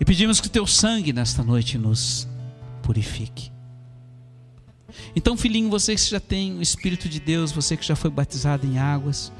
E 0.00 0.04
pedimos 0.04 0.40
que 0.40 0.48
Teu 0.48 0.66
sangue 0.66 1.12
nesta 1.12 1.44
noite 1.44 1.78
nos 1.78 2.26
purifique. 2.82 3.53
Então, 5.16 5.36
filhinho, 5.36 5.70
você 5.70 5.94
que 5.94 6.02
já 6.02 6.20
tem 6.20 6.56
o 6.56 6.62
Espírito 6.62 7.08
de 7.08 7.20
Deus, 7.20 7.52
você 7.52 7.76
que 7.76 7.86
já 7.86 7.96
foi 7.96 8.10
batizado 8.10 8.66
em 8.66 8.78
águas, 8.78 9.32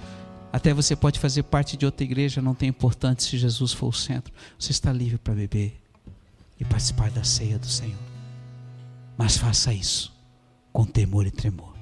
até 0.52 0.72
você 0.72 0.94
pode 0.94 1.18
fazer 1.18 1.42
parte 1.42 1.76
de 1.76 1.84
outra 1.84 2.04
igreja, 2.04 2.40
não 2.40 2.54
tem 2.54 2.68
importância 2.68 3.28
se 3.28 3.36
Jesus 3.36 3.72
for 3.72 3.88
o 3.88 3.92
centro. 3.92 4.32
Você 4.58 4.70
está 4.70 4.92
livre 4.92 5.18
para 5.18 5.34
beber 5.34 5.80
e 6.60 6.64
participar 6.64 7.10
da 7.10 7.24
ceia 7.24 7.58
do 7.58 7.66
Senhor. 7.66 7.98
Mas 9.16 9.36
faça 9.36 9.72
isso 9.72 10.12
com 10.72 10.84
temor 10.84 11.26
e 11.26 11.30
tremor, 11.30 11.74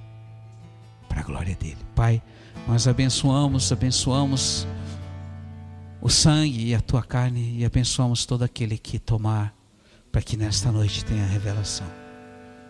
para 1.08 1.20
a 1.20 1.24
glória 1.24 1.54
dele. 1.54 1.78
Pai, 1.94 2.22
nós 2.66 2.86
abençoamos, 2.86 3.70
abençoamos 3.72 4.66
o 6.00 6.08
sangue 6.08 6.68
e 6.68 6.74
a 6.74 6.80
tua 6.80 7.02
carne 7.02 7.58
e 7.58 7.64
abençoamos 7.64 8.26
todo 8.26 8.42
aquele 8.42 8.76
que 8.76 8.98
tomar, 8.98 9.54
para 10.10 10.20
que 10.20 10.36
nesta 10.36 10.72
noite 10.72 11.04
tenha 11.04 11.24
revelação 11.26 12.01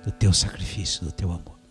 do 0.05 0.11
teu 0.11 0.32
sacrifício, 0.32 1.05
do 1.05 1.12
teu 1.12 1.30
amor. 1.30 1.61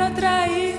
quero 0.00 0.14
trair. 0.14 0.69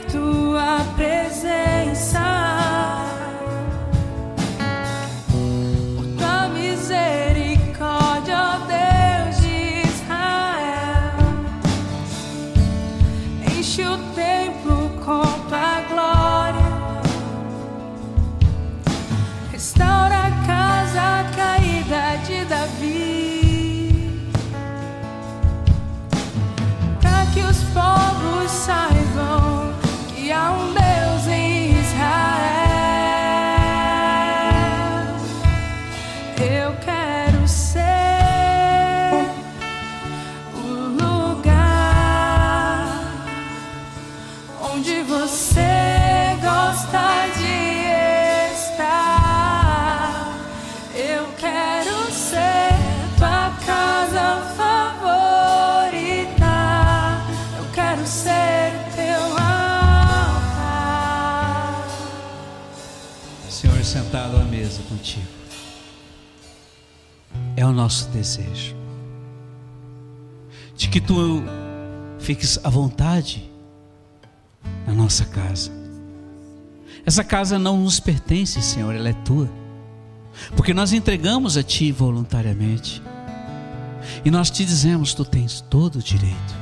Nosso 67.81 68.07
desejo. 68.09 68.75
De 70.77 70.87
que 70.87 71.01
tu 71.01 71.43
fiques 72.19 72.59
à 72.63 72.69
vontade 72.69 73.49
na 74.85 74.93
nossa 74.93 75.25
casa. 75.25 75.71
Essa 77.03 77.23
casa 77.23 77.57
não 77.57 77.77
nos 77.77 77.99
pertence, 77.99 78.61
Senhor, 78.61 78.93
ela 78.93 79.09
é 79.09 79.13
tua. 79.13 79.49
Porque 80.55 80.73
nós 80.73 80.93
entregamos 80.93 81.57
a 81.57 81.63
Ti 81.63 81.91
voluntariamente. 81.91 83.01
E 84.23 84.29
nós 84.29 84.51
te 84.51 84.63
dizemos: 84.63 85.13
tu 85.13 85.25
tens 85.25 85.61
todo 85.61 85.97
o 85.97 86.03
direito. 86.03 86.55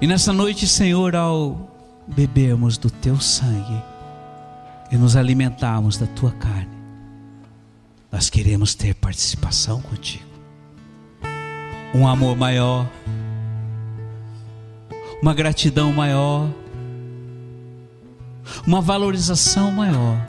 E 0.00 0.06
nessa 0.06 0.32
noite, 0.32 0.66
Senhor, 0.66 1.14
ao 1.14 1.70
bebermos 2.06 2.76
do 2.76 2.90
teu 2.90 3.20
sangue 3.20 3.82
e 4.90 4.96
nos 4.96 5.14
alimentarmos 5.14 5.96
da 5.96 6.06
tua 6.06 6.32
carne, 6.32 6.77
nós 8.10 8.30
queremos 8.30 8.74
ter 8.74 8.94
participação 8.94 9.80
contigo. 9.82 10.24
Um 11.94 12.06
amor 12.06 12.36
maior, 12.36 12.88
uma 15.22 15.34
gratidão 15.34 15.92
maior, 15.92 16.48
uma 18.66 18.80
valorização 18.80 19.70
maior. 19.70 20.28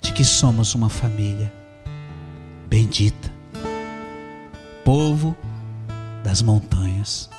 De 0.00 0.12
que 0.12 0.24
somos 0.24 0.74
uma 0.74 0.90
família 0.90 1.52
bendita, 2.68 3.32
povo 4.84 5.34
das 6.22 6.42
montanhas, 6.42 7.30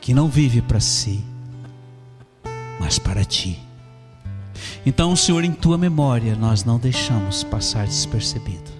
que 0.00 0.14
não 0.14 0.28
vive 0.28 0.62
para 0.62 0.78
si, 0.78 1.24
mas 2.78 2.98
para 2.98 3.24
ti. 3.24 3.69
Então, 4.84 5.14
Senhor, 5.14 5.44
em 5.44 5.52
tua 5.52 5.76
memória, 5.76 6.34
nós 6.34 6.64
não 6.64 6.78
deixamos 6.78 7.42
passar 7.44 7.86
despercebido 7.86 8.70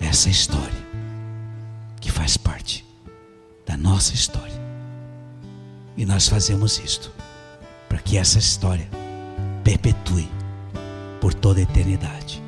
essa 0.00 0.30
história 0.30 0.84
que 2.00 2.10
faz 2.10 2.36
parte 2.36 2.84
da 3.66 3.76
nossa 3.76 4.14
história. 4.14 4.54
E 5.96 6.06
nós 6.06 6.28
fazemos 6.28 6.78
isto 6.78 7.12
para 7.88 7.98
que 7.98 8.16
essa 8.16 8.38
história 8.38 8.88
perpetue 9.62 10.28
por 11.20 11.32
toda 11.34 11.60
a 11.60 11.62
eternidade. 11.62 12.42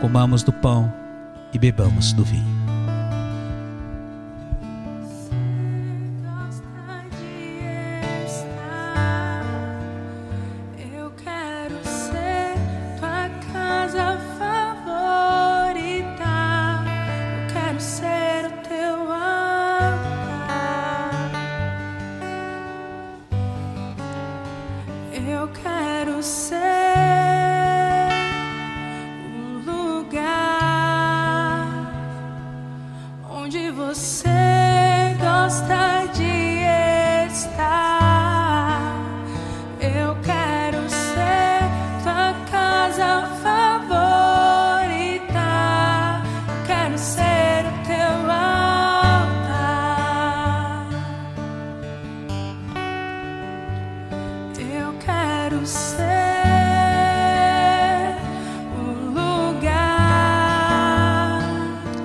Comamos 0.00 0.42
do 0.42 0.52
pão 0.52 0.92
e 1.52 1.58
bebamos 1.58 2.12
do 2.12 2.24
vinho. 2.24 2.63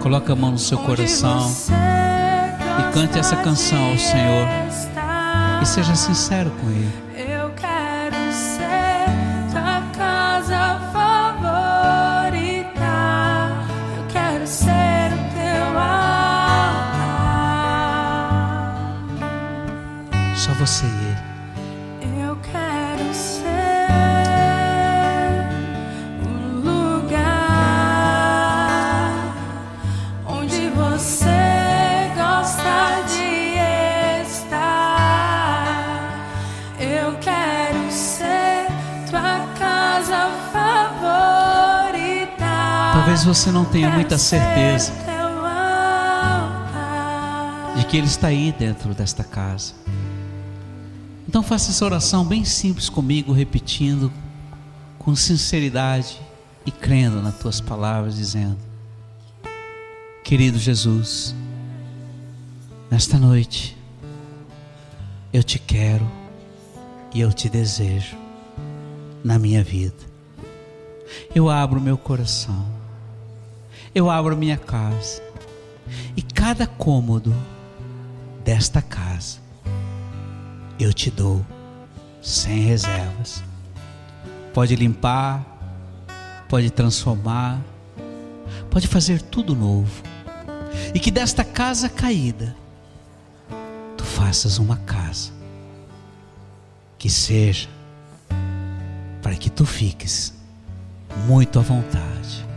Coloque 0.10 0.32
a 0.32 0.36
mão 0.36 0.49
no 0.49 0.57
seu 0.57 0.80
coração 0.80 1.55
e 1.70 2.93
cante 2.93 3.20
essa 3.20 3.36
canção 3.36 3.91
ao 3.91 3.97
Senhor. 3.99 4.47
E 5.62 5.66
seja 5.68 5.93
sincero 5.93 6.49
com 6.49 6.68
Ele. 6.68 7.09
Você 43.30 43.52
não 43.52 43.64
tenha 43.64 43.92
muita 43.92 44.18
certeza 44.18 44.92
de 47.78 47.86
que 47.86 47.96
Ele 47.96 48.08
está 48.08 48.30
aí 48.30 48.52
dentro 48.52 48.92
desta 48.96 49.24
casa. 49.24 49.74
Então 51.28 51.44
faça 51.44 51.70
essa 51.70 51.86
oração 51.86 52.26
bem 52.26 52.44
simples 52.44 52.90
comigo, 52.90 53.32
repetindo 53.32 54.12
com 54.98 55.16
sinceridade 55.16 56.20
e 56.66 56.72
crendo 56.72 57.22
nas 57.22 57.38
tuas 57.38 57.62
palavras, 57.62 58.16
dizendo: 58.16 58.58
Querido 60.24 60.58
Jesus, 60.58 61.36
nesta 62.90 63.20
noite 63.20 63.78
eu 65.32 65.44
te 65.44 65.60
quero 65.60 66.10
e 67.14 67.22
eu 67.22 67.32
te 67.32 67.48
desejo 67.48 68.18
na 69.24 69.38
minha 69.38 69.64
vida. 69.64 70.10
Eu 71.36 71.48
abro 71.48 71.80
meu 71.80 71.96
coração, 71.96 72.79
eu 73.94 74.10
abro 74.10 74.38
minha 74.38 74.58
casa 74.58 75.22
e 76.16 76.22
cada 76.22 76.68
cômodo 76.68 77.36
desta 78.44 78.82
casa 78.82 79.40
eu 80.80 80.94
te 80.94 81.12
dou 81.12 81.46
sem 82.22 82.62
reservas. 82.62 83.44
Pode 84.54 84.76
limpar, 84.76 85.46
pode 86.48 86.72
transformar, 86.72 87.62
pode 88.70 88.88
fazer 88.88 89.22
tudo 89.22 89.56
novo. 89.56 90.04
E 90.94 91.00
que 91.00 91.12
desta 91.12 91.44
casa 91.44 91.90
caída, 91.90 92.56
tu 93.98 94.04
faças 94.04 94.58
uma 94.58 94.78
casa 94.78 95.32
que 96.98 97.10
seja 97.10 97.70
para 99.22 99.36
que 99.36 99.50
tu 99.50 99.66
fiques 99.66 100.34
muito 101.28 101.60
à 101.60 101.62
vontade. 101.62 102.49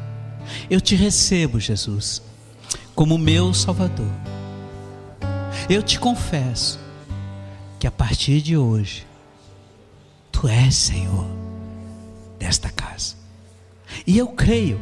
Eu 0.71 0.81
te 0.81 0.95
recebo, 0.95 1.61
Jesus, 1.61 2.23
como 2.95 3.19
meu 3.19 3.53
Salvador. 3.55 4.11
Eu 5.69 5.83
te 5.83 5.99
confesso 5.99 6.79
que 7.79 7.87
a 7.87 7.91
partir 7.91 8.41
de 8.41 8.57
hoje, 8.57 9.07
tu 10.31 10.49
és 10.49 10.75
Senhor 10.75 11.27
desta 12.39 12.71
casa. 12.71 13.17
E 14.07 14.19
eu 14.19 14.29
creio 14.29 14.81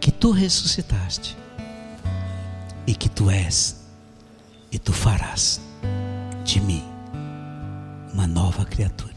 que 0.00 0.10
tu 0.10 0.30
ressuscitaste 0.30 1.36
e 2.86 2.94
que 2.94 3.08
tu 3.08 3.30
és 3.30 3.80
e 4.70 4.78
tu 4.78 4.92
farás 4.92 5.60
de 6.44 6.60
mim 6.60 6.82
uma 8.12 8.26
nova 8.26 8.64
criatura. 8.64 9.14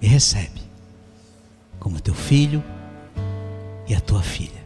Me 0.00 0.08
recebe 0.08 0.60
como 1.78 2.00
teu 2.00 2.14
filho 2.14 2.62
e 3.86 3.94
a 3.94 4.00
tua 4.00 4.22
filha 4.22 4.64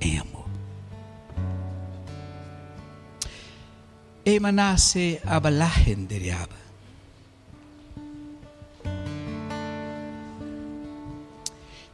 em 0.00 0.18
amor. 0.18 0.46
Emanase 4.24 5.20
abalahen 5.24 6.06
deriaba. 6.06 6.58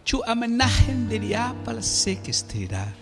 Chu 0.04 0.22
amanahen 0.26 1.08
deriaba 1.08 1.72
la 1.72 1.82
se 1.82 2.16
que 2.16 2.30
estirar. 2.30 2.92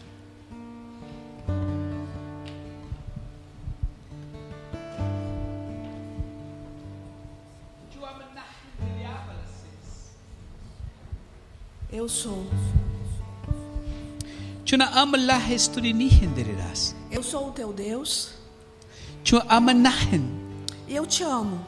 Eu 11.92 12.08
sou. 12.08 12.46
Eu 17.10 17.22
sou 17.22 17.48
o 17.48 17.52
teu 17.52 17.72
Deus. 17.72 18.30
Eu 20.88 21.06
te 21.06 21.22
amo. 21.22 21.66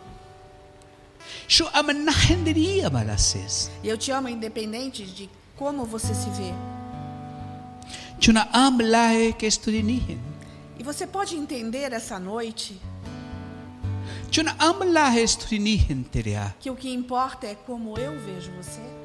Eu 3.83 3.99
te 3.99 4.11
amo 4.11 4.29
independente 4.29 5.05
de 5.05 5.29
como 5.57 5.85
você 5.85 6.15
se 6.15 6.31
vê. 6.31 6.53
E 10.79 10.83
você 10.83 11.07
pode 11.07 11.37
entender 11.37 11.93
essa 11.93 12.19
noite? 12.19 12.81
Que 16.61 16.71
o 16.71 16.77
que 16.77 16.93
importa 16.93 17.47
é 17.47 17.55
como 17.55 17.99
eu 17.99 18.19
vejo 18.21 18.51
você. 18.53 19.04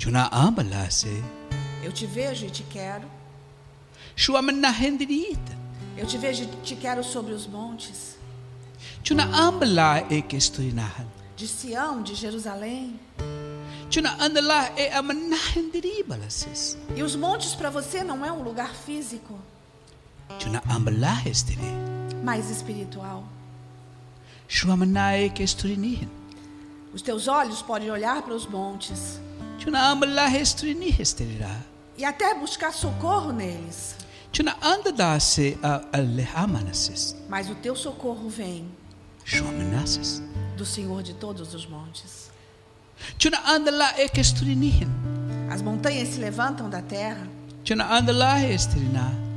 Tuna 0.00 0.28
amblase. 0.32 1.22
Eu 1.82 1.92
te 1.92 2.06
vejo 2.06 2.46
e 2.46 2.50
te 2.50 2.62
quero. 2.62 3.06
Shua 4.16 4.42
menahendrita. 4.42 5.58
Eu 5.96 6.06
te 6.06 6.16
vejo 6.18 6.44
e 6.44 6.46
te 6.62 6.76
quero 6.76 7.02
sobre 7.04 7.32
os 7.32 7.46
montes 7.46 8.16
Tuna 9.04 9.24
amblahe 9.24 10.22
ke 10.22 10.36
stulinahan. 10.40 11.06
de 11.36 11.46
Sião, 11.48 12.02
de 12.02 12.14
Jerusalém. 12.14 12.98
Tuna 13.90 14.16
andala 14.22 14.70
e 14.78 14.88
amenahendri 14.88 16.02
balases. 16.06 16.76
E 16.96 17.02
os 17.02 17.16
montes 17.16 17.54
para 17.54 17.70
você 17.70 18.04
não 18.04 18.24
é 18.24 18.30
um 18.32 18.42
lugar 18.42 18.74
físico, 18.74 19.38
Tuna 20.38 20.62
amblahe 20.70 21.34
stili. 21.34 21.60
mas 22.22 22.50
espiritual. 22.50 23.24
Shua 24.48 24.76
menahe 24.76 25.30
ke 25.30 25.42
stulinihin. 25.46 26.08
Os 26.94 27.02
teus 27.02 27.26
olhos 27.28 27.62
podem 27.62 27.90
olhar 27.90 28.22
para 28.22 28.34
os 28.34 28.46
montes 28.46 29.20
E 31.96 32.04
até 32.04 32.34
buscar 32.34 32.72
socorro 32.72 33.32
neles, 33.32 33.94
mas 37.28 37.50
o 37.50 37.54
teu 37.54 37.74
socorro 37.76 38.28
vem 38.28 38.68
do 40.56 40.64
Senhor 40.64 41.02
de 41.02 41.14
todos 41.14 41.52
os 41.54 41.66
montes. 41.66 42.30
As 45.50 45.60
montanhas 45.62 46.08
se 46.08 46.18
levantam 46.20 46.70
da 46.70 46.80
terra. 46.80 47.26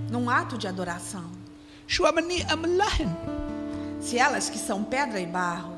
Num 0.10 0.30
ato 0.30 0.58
de 0.58 0.68
adoração. 0.68 1.26
Se 4.00 4.18
elas 4.18 4.50
que 4.50 4.58
são 4.58 4.84
pedra 4.84 5.20
e 5.20 5.26
barro, 5.26 5.78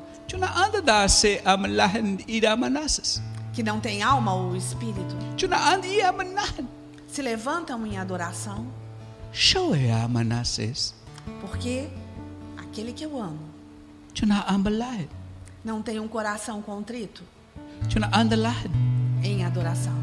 Que 3.56 3.62
não 3.62 3.80
têm 3.80 4.02
alma 4.02 4.34
ou 4.34 4.54
espírito, 4.54 5.16
se 7.08 7.22
levantam 7.22 7.86
em 7.86 7.96
adoração, 7.96 8.66
porque 11.40 11.88
aquele 12.58 12.92
que 12.92 13.02
eu 13.02 13.18
amo 13.18 13.38
não 15.64 15.80
tem 15.80 15.98
um 15.98 16.06
coração 16.06 16.60
contrito 16.60 17.22
em 19.24 19.42
adoração. 19.42 19.96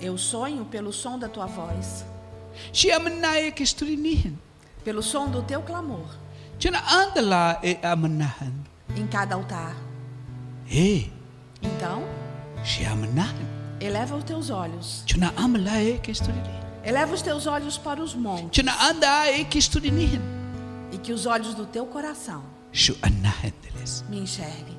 Eu 0.00 0.16
sonho 0.16 0.64
pelo 0.64 0.92
som 0.92 1.18
da 1.18 1.28
tua 1.28 1.46
voz, 1.46 2.04
pelo 4.84 5.02
som 5.02 5.28
do 5.28 5.42
teu 5.42 5.60
clamor 5.62 6.06
Em 8.96 9.06
cada 9.06 9.34
altar. 9.34 9.76
Hey, 10.70 11.12
Então, 11.62 12.04
eleva 13.80 14.16
os 14.16 14.24
teus 14.24 14.50
olhos, 14.50 15.02
eleva 16.84 17.14
os 17.14 17.22
teus 17.22 17.46
olhos 17.46 17.78
para 17.78 18.02
os 18.02 18.14
montes. 18.14 18.50
E 20.92 20.98
que 20.98 21.12
os 21.12 21.26
olhos 21.26 21.54
do 21.54 21.66
teu 21.66 21.86
coração 21.86 22.42
me 24.08 24.18
enxerguem. 24.20 24.76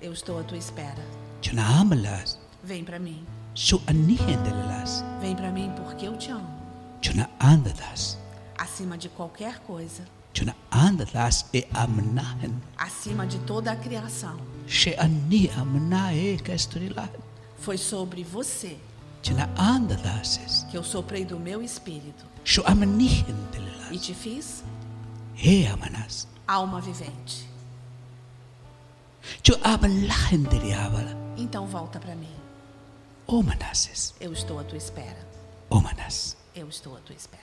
Eu 0.00 0.12
estou 0.12 0.40
à 0.40 0.42
tua 0.42 0.58
espera. 0.58 1.02
Vem 2.64 2.84
para 2.84 2.98
mim. 2.98 3.24
Vem 5.20 5.34
para 5.36 5.50
mim 5.50 5.70
porque 5.76 6.06
eu 6.06 6.16
te 6.16 6.30
amo. 6.30 6.48
Acima 8.58 8.96
de 8.96 9.08
qualquer 9.08 9.58
coisa, 9.60 10.04
Acima 12.76 13.26
de 13.26 13.38
toda 13.40 13.70
a 13.72 13.76
criação, 13.76 14.36
foi 17.58 17.76
sobre 17.76 18.24
você 18.24 18.76
que 20.70 20.76
eu 20.76 20.82
soprei 20.82 21.24
do 21.24 21.38
meu 21.38 21.62
espírito. 21.62 22.24
E 23.92 23.98
te 23.98 24.14
fiz 24.14 24.64
alma 26.46 26.80
vivente. 26.80 27.48
Então 31.36 31.66
volta 31.66 32.00
para 32.00 32.14
mim. 32.16 32.34
Eu 34.20 34.32
estou 34.32 34.58
à 34.58 34.64
tua 34.64 34.78
espera. 34.78 35.28
Eu 36.54 36.68
estou 36.68 36.96
à 36.96 37.00
tua 37.00 37.14
espera. 37.14 37.42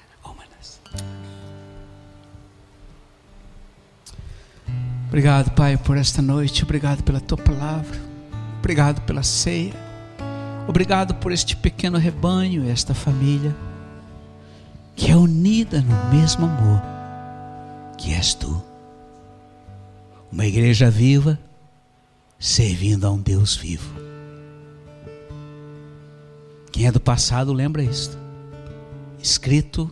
Obrigado, 5.10 5.52
Pai, 5.52 5.76
por 5.76 5.98
esta 5.98 6.22
noite. 6.22 6.64
Obrigado 6.64 7.04
pela 7.04 7.20
tua 7.20 7.38
palavra. 7.38 8.00
Obrigado 8.60 9.02
pela 9.02 9.24
ceia. 9.24 9.74
Obrigado 10.68 11.16
por 11.16 11.34
este 11.34 11.56
pequeno 11.58 11.98
rebanho, 11.98 12.70
esta 12.70 12.94
família 12.94 13.54
que 15.00 15.10
é 15.10 15.16
unida 15.16 15.82
no 15.82 16.14
mesmo 16.14 16.46
amor 16.46 16.82
que 17.98 18.14
és 18.14 18.34
tu. 18.34 18.62
Uma 20.30 20.46
igreja 20.46 20.92
viva 20.92 21.40
servindo 22.38 23.08
a 23.08 23.12
um 23.12 23.18
Deus 23.18 23.56
vivo. 23.56 23.90
Quem 26.72 26.86
é 26.86 26.92
do 26.92 27.00
passado 27.00 27.54
lembra 27.54 27.82
isto. 27.82 28.18
Escrito 29.18 29.92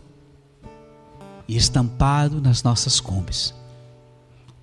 e 1.48 1.56
estampado 1.56 2.40
nas 2.40 2.62
nossas 2.62 3.00
combes. 3.00 3.54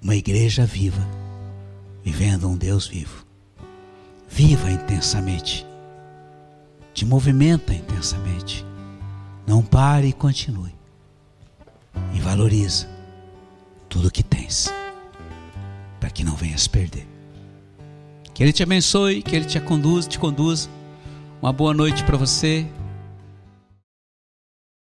Uma 0.06 0.16
igreja 0.16 0.68
viva, 0.68 1.02
vivendo 2.04 2.48
um 2.48 2.56
Deus 2.56 2.86
vivo. 2.86 3.26
Viva 4.30 4.70
intensamente. 4.70 5.66
Te 6.94 7.04
movimenta 7.04 7.74
intensamente. 7.74 8.64
Não 9.48 9.64
pare 9.64 10.10
e 10.10 10.14
continue. 10.14 10.76
E 12.14 12.20
valoriza 12.20 12.88
tudo 13.90 14.12
que 14.12 14.22
tens, 14.22 14.72
para 16.00 16.12
que 16.12 16.24
não 16.24 16.36
venhas 16.36 16.68
perder. 16.68 17.08
Que 18.32 18.44
Ele 18.44 18.54
te 18.54 18.62
abençoe, 18.62 19.24
que 19.24 19.36
Ele 19.36 19.46
te 19.46 19.60
conduza, 19.60 20.08
te 20.08 20.20
conduza. 20.20 20.70
Uma 21.42 21.52
boa 21.52 21.74
noite 21.74 22.04
para 22.04 22.16
você. 22.16 22.68